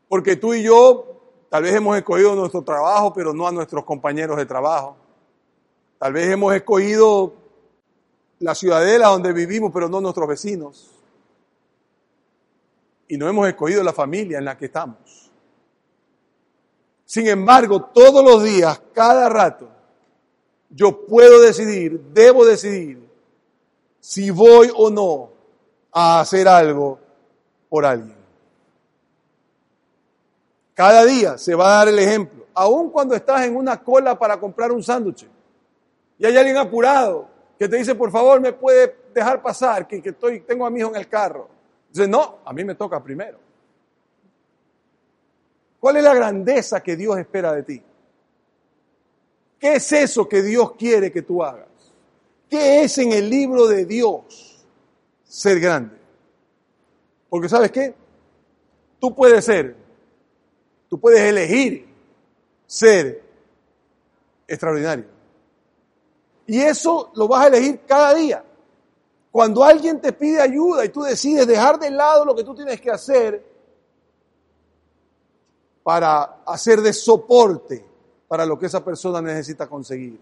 Porque 0.08 0.36
tú 0.36 0.54
y 0.54 0.64
yo 0.64 1.06
tal 1.50 1.64
vez 1.64 1.74
hemos 1.76 1.98
escogido 1.98 2.36
nuestro 2.36 2.62
trabajo, 2.64 3.14
pero 3.14 3.34
no 3.34 3.48
a 3.48 3.52
nuestros 3.52 3.86
compañeros 3.86 4.38
de 4.38 4.46
trabajo. 4.46 4.98
Tal 5.98 6.14
vez 6.14 6.30
hemos 6.30 6.54
escogido 6.54 7.34
la 8.40 8.56
ciudadela 8.56 9.10
donde 9.10 9.34
vivimos, 9.34 9.72
pero 9.74 9.90
no 9.90 10.02
nuestros 10.02 10.28
vecinos 10.28 10.99
y 13.10 13.18
no 13.18 13.28
hemos 13.28 13.48
escogido 13.48 13.84
la 13.84 13.92
familia 13.92 14.38
en 14.38 14.46
la 14.46 14.58
que 14.58 14.66
estamos. 14.66 15.30
Sin 17.04 17.28
embargo, 17.28 17.82
todos 17.86 18.24
los 18.24 18.44
días, 18.44 18.82
cada 18.94 19.28
rato, 19.28 19.68
yo 20.70 21.06
puedo 21.06 21.42
decidir, 21.42 22.00
debo 22.14 22.46
decidir 22.46 23.04
si 24.00 24.30
voy 24.30 24.72
o 24.74 24.90
no 24.90 25.32
a 25.92 26.22
hacer 26.22 26.48
algo 26.48 27.00
por 27.68 27.84
alguien. 27.84 28.16
Cada 30.76 31.04
día 31.04 31.38
se 31.38 31.56
va 31.56 31.66
a 31.66 31.78
dar 31.80 31.88
el 31.90 32.00
ejemplo, 32.00 32.46
aun 32.54 32.92
cuando 32.92 33.16
estás 33.16 33.46
en 33.46 33.56
una 33.56 33.84
cola 33.84 34.18
para 34.18 34.40
comprar 34.40 34.72
un 34.72 34.84
sándwich 34.84 35.28
y 36.20 36.26
hay 36.26 36.38
alguien 36.38 36.58
apurado 36.58 37.28
que 37.58 37.68
te 37.68 37.78
dice, 37.78 37.96
por 37.96 38.12
favor, 38.12 38.40
me 38.40 38.54
puede 38.54 38.96
dejar 39.14 39.42
pasar, 39.42 39.88
que, 39.88 40.02
estoy, 40.04 40.42
tengo 40.42 40.66
a 40.66 40.70
mi 40.70 40.80
hijo 40.80 40.90
en 40.90 40.98
el 40.98 41.08
carro. 41.10 41.50
Dice, 41.90 42.08
no, 42.08 42.40
a 42.46 42.54
mí 42.54 42.64
me 42.64 42.76
toca 42.76 43.02
primero. 43.04 43.40
¿Cuál 45.80 45.98
es 45.98 46.04
la 46.04 46.14
grandeza 46.14 46.82
que 46.82 46.96
Dios 46.96 47.18
espera 47.18 47.54
de 47.54 47.64
ti? 47.64 47.84
¿Qué 49.60 49.76
es 49.76 49.92
eso 49.92 50.28
que 50.28 50.42
Dios 50.42 50.74
quiere 50.74 51.12
que 51.12 51.22
tú 51.22 51.44
hagas? 51.44 51.68
¿Qué 52.50 52.84
es 52.84 52.98
en 52.98 53.12
el 53.12 53.30
libro 53.30 53.68
de 53.68 53.86
Dios 53.86 54.66
ser 55.24 55.60
grande? 55.60 55.98
Porque 57.30 57.50
sabes 57.50 57.72
qué? 57.72 57.94
Tú 59.00 59.14
puedes 59.14 59.46
ser, 59.46 59.76
tú 60.90 61.00
puedes 61.00 61.22
elegir 61.22 61.88
ser 62.66 63.24
extraordinario. 64.48 65.06
Y 66.48 66.60
eso 66.62 67.12
lo 67.16 67.28
vas 67.28 67.46
a 67.46 67.48
elegir 67.48 67.82
cada 67.88 68.14
día. 68.16 68.44
Cuando 69.32 69.64
alguien 69.64 70.02
te 70.02 70.12
pide 70.14 70.42
ayuda 70.42 70.86
y 70.86 70.90
tú 70.90 71.04
decides 71.04 71.46
dejar 71.46 71.80
de 71.80 71.92
lado 71.92 72.26
lo 72.26 72.36
que 72.36 72.44
tú 72.44 72.56
tienes 72.56 72.82
que 72.82 72.90
hacer 72.90 73.46
para 75.84 76.42
hacer 76.46 76.82
de 76.82 76.94
soporte 76.94 77.86
para 78.28 78.46
lo 78.46 78.58
que 78.58 78.68
esa 78.68 78.84
persona 78.84 79.22
necesita 79.22 79.68
conseguir. 79.68 80.20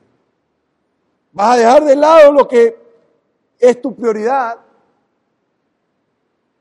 Vas 1.32 1.56
a 1.56 1.58
dejar 1.58 1.84
de 1.84 1.96
lado 1.96 2.32
lo 2.32 2.48
que 2.48 2.78
es 3.60 3.82
tu 3.82 3.96
prioridad 3.96 4.58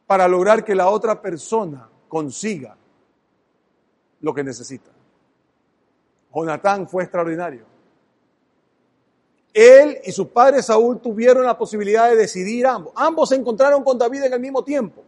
para 0.07 0.29
lograr 0.29 0.65
que 0.65 0.75
la 0.75 0.89
otra 0.89 1.21
persona 1.21 1.89
consiga 2.09 2.77
lo 4.21 4.35
que 4.35 4.45
necesita. 4.45 4.91
Jonatán 6.35 6.89
fue 6.89 7.05
extraordinario. 7.05 7.76
Él 9.57 10.03
y 10.05 10.12
su 10.12 10.29
padre 10.29 10.62
Saúl 10.62 11.01
tuvieron 11.01 11.47
la 11.47 11.57
posibilidad 11.57 12.11
de 12.11 12.16
decidir 12.16 12.66
ambos. 12.66 12.92
Ambos 12.95 13.31
se 13.31 13.37
encontraron 13.37 13.83
con 13.83 13.97
David 13.97 14.25
en 14.25 14.35
el 14.35 14.40
mismo 14.40 14.62
tiempo. 14.62 15.03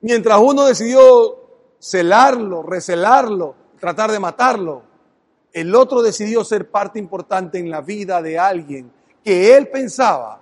Mientras 0.00 0.40
uno 0.40 0.64
decidió 0.64 1.38
celarlo, 1.78 2.62
recelarlo, 2.62 3.54
tratar 3.78 4.10
de 4.10 4.18
matarlo, 4.18 4.84
el 5.52 5.74
otro 5.74 6.00
decidió 6.00 6.42
ser 6.44 6.70
parte 6.70 6.98
importante 6.98 7.58
en 7.58 7.68
la 7.68 7.82
vida 7.82 8.22
de 8.22 8.38
alguien 8.38 8.90
que 9.22 9.54
él 9.54 9.68
pensaba 9.68 10.40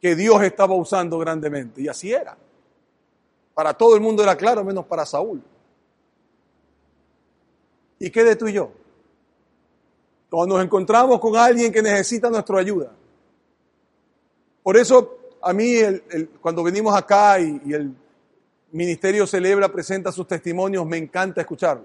que 0.00 0.14
Dios 0.14 0.44
estaba 0.44 0.76
usando 0.76 1.18
grandemente. 1.18 1.82
Y 1.82 1.88
así 1.88 2.12
era. 2.12 2.38
Para 3.52 3.74
todo 3.74 3.96
el 3.96 4.00
mundo 4.00 4.22
era 4.22 4.36
claro, 4.36 4.62
menos 4.62 4.86
para 4.86 5.04
Saúl. 5.04 5.42
¿Y 7.98 8.10
qué 8.10 8.22
de 8.22 8.36
tú 8.36 8.46
y 8.46 8.52
yo? 8.52 8.83
Cuando 10.34 10.56
nos 10.56 10.64
encontramos 10.64 11.20
con 11.20 11.36
alguien 11.36 11.72
que 11.72 11.80
necesita 11.80 12.28
nuestra 12.28 12.58
ayuda. 12.58 12.90
Por 14.62 14.76
eso 14.76 15.18
a 15.40 15.52
mí 15.52 15.76
cuando 16.40 16.64
venimos 16.64 16.96
acá 16.96 17.38
y, 17.38 17.60
y 17.66 17.72
el 17.72 17.94
ministerio 18.72 19.26
celebra, 19.26 19.70
presenta 19.70 20.10
sus 20.10 20.26
testimonios, 20.26 20.84
me 20.86 20.96
encanta 20.96 21.40
escucharlo. 21.40 21.84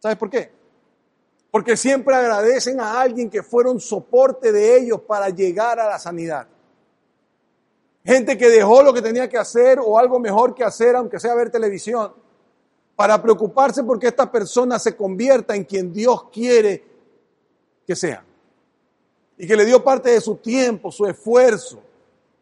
¿Sabes 0.00 0.18
por 0.18 0.28
qué? 0.28 0.50
Porque 1.50 1.76
siempre 1.76 2.14
agradecen 2.14 2.78
a 2.80 3.00
alguien 3.00 3.30
que 3.30 3.42
fueron 3.42 3.80
soporte 3.80 4.52
de 4.52 4.78
ellos 4.78 5.00
para 5.00 5.30
llegar 5.30 5.80
a 5.80 5.88
la 5.88 5.98
sanidad. 5.98 6.46
Gente 8.04 8.36
que 8.36 8.50
dejó 8.50 8.82
lo 8.82 8.92
que 8.92 9.00
tenía 9.00 9.28
que 9.30 9.38
hacer 9.38 9.78
o 9.82 9.98
algo 9.98 10.20
mejor 10.20 10.54
que 10.54 10.62
hacer, 10.62 10.94
aunque 10.94 11.18
sea 11.18 11.34
ver 11.34 11.50
televisión, 11.50 12.12
para 12.94 13.20
preocuparse 13.22 13.82
porque 13.82 14.08
esta 14.08 14.30
persona 14.30 14.78
se 14.78 14.94
convierta 14.94 15.56
en 15.56 15.64
quien 15.64 15.92
Dios 15.92 16.24
quiere 16.30 16.95
que 17.86 17.96
sea. 17.96 18.24
Y 19.38 19.46
que 19.46 19.56
le 19.56 19.64
dio 19.64 19.84
parte 19.84 20.10
de 20.10 20.20
su 20.20 20.36
tiempo, 20.36 20.90
su 20.90 21.06
esfuerzo 21.06 21.80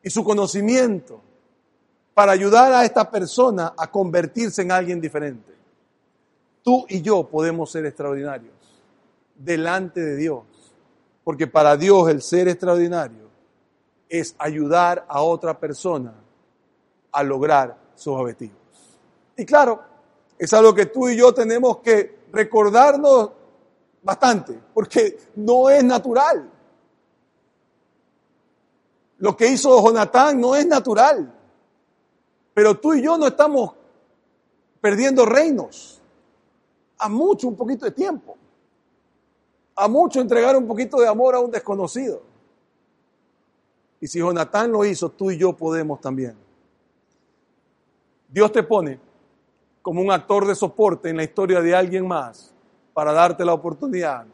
y 0.02 0.10
su 0.10 0.22
conocimiento 0.24 1.20
para 2.14 2.32
ayudar 2.32 2.72
a 2.72 2.84
esta 2.84 3.10
persona 3.10 3.74
a 3.76 3.90
convertirse 3.90 4.62
en 4.62 4.70
alguien 4.70 5.00
diferente. 5.00 5.52
Tú 6.62 6.86
y 6.88 7.02
yo 7.02 7.28
podemos 7.28 7.70
ser 7.70 7.84
extraordinarios 7.86 8.54
delante 9.34 10.00
de 10.00 10.16
Dios. 10.16 10.42
Porque 11.24 11.46
para 11.46 11.76
Dios 11.76 12.08
el 12.08 12.22
ser 12.22 12.48
extraordinario 12.48 13.28
es 14.08 14.34
ayudar 14.38 15.04
a 15.08 15.22
otra 15.22 15.58
persona 15.58 16.14
a 17.10 17.22
lograr 17.22 17.76
sus 17.94 18.14
objetivos. 18.14 18.56
Y 19.36 19.44
claro, 19.44 19.82
es 20.38 20.52
algo 20.52 20.74
que 20.74 20.86
tú 20.86 21.08
y 21.08 21.16
yo 21.16 21.32
tenemos 21.32 21.78
que 21.78 22.24
recordarnos 22.32 23.30
bastante, 24.04 24.60
porque 24.72 25.18
no 25.34 25.68
es 25.68 25.82
natural. 25.82 26.50
Lo 29.18 29.36
que 29.36 29.48
hizo 29.48 29.82
Jonatán 29.82 30.40
no 30.40 30.54
es 30.54 30.66
natural. 30.66 31.32
Pero 32.52 32.78
tú 32.78 32.94
y 32.94 33.02
yo 33.02 33.18
no 33.18 33.26
estamos 33.26 33.72
perdiendo 34.80 35.24
reinos. 35.26 36.00
A 36.98 37.08
mucho, 37.08 37.48
un 37.48 37.56
poquito 37.56 37.86
de 37.86 37.90
tiempo 37.90 38.36
a 39.76 39.88
mucho 39.88 40.20
entregar 40.20 40.56
un 40.56 40.66
poquito 40.66 40.98
de 40.98 41.08
amor 41.08 41.34
a 41.34 41.40
un 41.40 41.50
desconocido. 41.50 42.22
Y 44.00 44.06
si 44.06 44.18
Jonatán 44.18 44.70
lo 44.70 44.84
hizo, 44.84 45.08
tú 45.10 45.30
y 45.30 45.38
yo 45.38 45.54
podemos 45.54 46.00
también. 46.00 46.36
Dios 48.28 48.52
te 48.52 48.62
pone 48.62 49.00
como 49.82 50.00
un 50.00 50.10
actor 50.10 50.46
de 50.46 50.54
soporte 50.54 51.10
en 51.10 51.16
la 51.16 51.24
historia 51.24 51.60
de 51.60 51.74
alguien 51.74 52.06
más 52.06 52.53
para 52.94 53.12
darte 53.12 53.44
la 53.44 53.52
oportunidad 53.52 54.24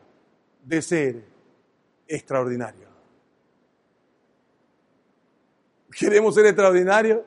de 0.63 0.83
ser 0.83 1.25
extraordinario. 2.07 2.89
¿Queremos 5.99 6.35
ser 6.35 6.47
extraordinarios? 6.47 7.23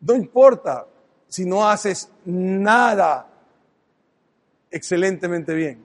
No 0.00 0.14
importa 0.14 0.86
si 1.28 1.44
no 1.44 1.68
haces 1.68 2.10
nada 2.24 3.28
excelentemente 4.70 5.54
bien. 5.54 5.82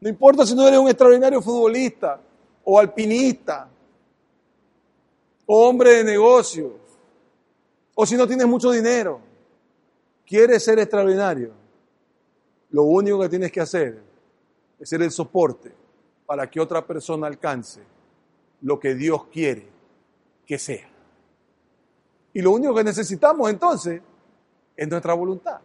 No 0.00 0.08
importa 0.08 0.44
si 0.44 0.54
no 0.54 0.66
eres 0.66 0.78
un 0.78 0.88
extraordinario 0.88 1.40
futbolista 1.40 2.20
o 2.64 2.78
alpinista 2.78 3.68
o 5.46 5.68
hombre 5.68 5.96
de 5.96 6.04
negocios 6.04 6.72
o 7.94 8.06
si 8.06 8.16
no 8.16 8.26
tienes 8.26 8.46
mucho 8.46 8.70
dinero. 8.70 9.20
Quieres 10.26 10.64
ser 10.64 10.78
extraordinario. 10.78 11.63
Lo 12.74 12.82
único 12.82 13.20
que 13.20 13.28
tienes 13.28 13.52
que 13.52 13.60
hacer 13.60 14.02
es 14.80 14.88
ser 14.88 15.00
el 15.00 15.12
soporte 15.12 15.72
para 16.26 16.50
que 16.50 16.58
otra 16.58 16.84
persona 16.84 17.28
alcance 17.28 17.80
lo 18.62 18.80
que 18.80 18.96
Dios 18.96 19.26
quiere 19.26 19.68
que 20.44 20.58
sea. 20.58 20.90
Y 22.32 22.42
lo 22.42 22.50
único 22.50 22.74
que 22.74 22.82
necesitamos 22.82 23.48
entonces 23.48 24.02
es 24.76 24.88
nuestra 24.88 25.14
voluntad. 25.14 25.60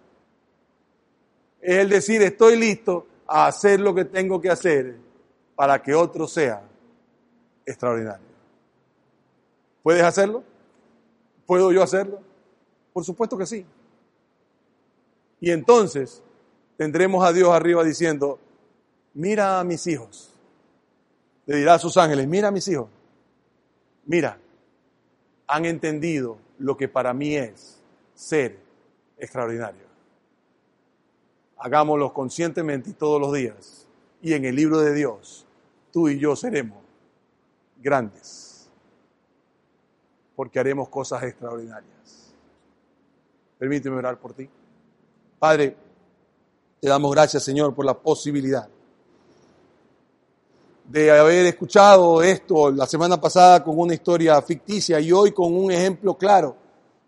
Es 1.60 1.80
el 1.80 1.90
decir, 1.90 2.22
estoy 2.22 2.58
listo 2.58 3.08
a 3.26 3.48
hacer 3.48 3.80
lo 3.80 3.96
que 3.96 4.06
tengo 4.06 4.40
que 4.40 4.52
hacer 4.52 4.96
para 5.56 5.82
que 5.82 5.96
otro 5.96 6.28
sea 6.28 6.62
extraordinario. 7.66 8.28
¿Puedes 9.82 10.04
hacerlo? 10.04 10.44
¿Puedo 11.48 11.72
yo 11.72 11.82
hacerlo? 11.82 12.20
Por 12.94 13.04
supuesto 13.04 13.36
que 13.36 13.48
sí. 13.48 13.66
Y 15.40 15.50
entonces 15.50 16.22
tendremos 16.80 17.24
a 17.24 17.32
Dios 17.32 17.50
arriba 17.50 17.84
diciendo, 17.84 18.40
mira 19.14 19.60
a 19.60 19.64
mis 19.64 19.86
hijos. 19.86 20.34
Le 21.46 21.58
dirá 21.58 21.76
a 21.76 21.80
sus 21.80 21.96
ángeles, 21.98 22.28
mira 22.28 22.48
a 22.48 22.52
mis 22.52 22.68
hijos. 22.68 22.90
Mira, 24.08 24.40
han 25.46 25.66
entendido 25.66 26.40
lo 26.58 26.76
que 26.76 26.88
para 26.88 27.14
mí 27.14 27.36
es 27.36 27.80
ser 28.16 28.58
extraordinario 29.20 29.90
hagámoslo 31.60 32.14
conscientemente 32.14 32.90
y 32.90 32.94
todos 32.94 33.22
los 33.22 33.34
días. 33.34 33.88
Y 34.22 34.34
en 34.34 34.46
el 34.46 34.56
libro 34.56 34.80
de 34.80 34.94
Dios, 34.94 35.46
tú 35.92 36.10
y 36.10 36.18
yo 36.18 36.36
seremos 36.36 36.80
grandes, 37.82 38.70
porque 40.36 40.60
haremos 40.60 40.90
cosas 40.90 41.24
extraordinarias. 41.24 42.34
Permíteme 43.58 43.98
orar 43.98 44.18
por 44.18 44.34
ti. 44.34 44.50
Padre, 45.38 45.76
te 46.80 46.88
damos 46.88 47.12
gracias, 47.12 47.44
Señor, 47.44 47.74
por 47.74 47.86
la 47.86 47.94
posibilidad 47.94 48.70
de 50.90 51.12
haber 51.12 51.46
escuchado 51.46 52.24
esto 52.24 52.72
la 52.72 52.88
semana 52.88 53.22
pasada 53.22 53.64
con 53.64 53.78
una 53.78 53.94
historia 53.94 54.42
ficticia 54.42 55.00
y 55.00 55.12
hoy 55.12 55.32
con 55.32 55.54
un 55.54 55.72
ejemplo 55.72 56.18
claro 56.18 56.56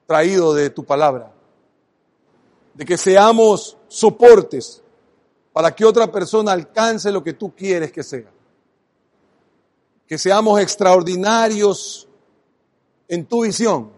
traído 0.06 0.54
de 0.54 0.70
tu 0.70 0.84
palabra. 0.84 1.32
De 2.76 2.86
que 2.86 2.96
seamos 2.96 3.78
soportes 3.88 4.84
para 5.52 5.76
que 5.76 5.84
otra 5.84 6.12
persona 6.12 6.52
alcance 6.52 7.12
lo 7.12 7.24
que 7.24 7.34
tú 7.34 7.56
quieres 7.56 7.92
que 7.92 8.04
sea. 8.04 8.30
Que 10.06 10.18
seamos 10.18 10.62
extraordinarios 10.62 12.08
en 13.08 13.26
tu 13.26 13.42
visión. 13.42 13.92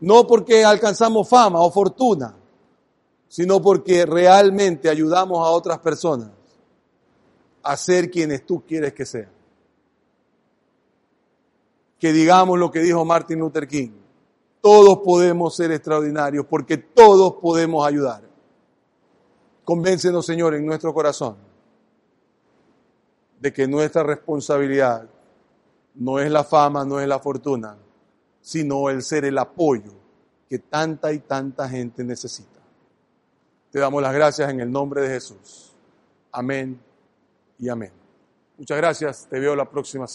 No 0.00 0.26
porque 0.26 0.64
alcanzamos 0.64 1.28
fama 1.28 1.60
o 1.60 1.70
fortuna, 1.70 2.34
sino 3.28 3.60
porque 3.60 4.06
realmente 4.06 4.88
ayudamos 4.88 5.38
a 5.38 5.50
otras 5.50 5.78
personas 5.78 6.30
a 7.62 7.76
ser 7.76 8.10
quienes 8.10 8.46
tú 8.46 8.64
quieres 8.64 8.92
que 8.92 9.04
sean. 9.04 9.30
Que 11.98 12.12
digamos 12.12 12.58
lo 12.58 12.70
que 12.70 12.80
dijo 12.80 13.04
Martin 13.04 13.40
Luther 13.40 13.66
King. 13.66 13.90
Todos 14.60 14.98
podemos 14.98 15.56
ser 15.56 15.72
extraordinarios 15.72 16.46
porque 16.46 16.76
todos 16.76 17.34
podemos 17.34 17.86
ayudar. 17.86 18.22
Convéncenos, 19.64 20.24
Señor, 20.24 20.54
en 20.54 20.64
nuestro 20.64 20.94
corazón 20.94 21.36
de 23.40 23.52
que 23.52 23.66
nuestra 23.66 24.02
responsabilidad 24.02 25.08
no 25.94 26.18
es 26.18 26.30
la 26.30 26.44
fama, 26.44 26.84
no 26.84 27.00
es 27.00 27.08
la 27.08 27.18
fortuna, 27.18 27.76
sino 28.40 28.88
el 28.90 29.02
ser 29.02 29.24
el 29.24 29.38
apoyo 29.38 29.92
que 30.48 30.60
tanta 30.60 31.12
y 31.12 31.18
tanta 31.20 31.68
gente 31.68 32.04
necesita. 32.04 32.55
Te 33.70 33.78
damos 33.78 34.02
las 34.02 34.14
gracias 34.14 34.50
en 34.50 34.60
el 34.60 34.70
nombre 34.70 35.02
de 35.02 35.08
Jesús. 35.08 35.74
Amén 36.32 36.80
y 37.58 37.68
amén. 37.68 37.92
Muchas 38.56 38.76
gracias. 38.76 39.26
Te 39.28 39.38
veo 39.38 39.54
la 39.54 39.68
próxima 39.68 40.06
semana. 40.06 40.14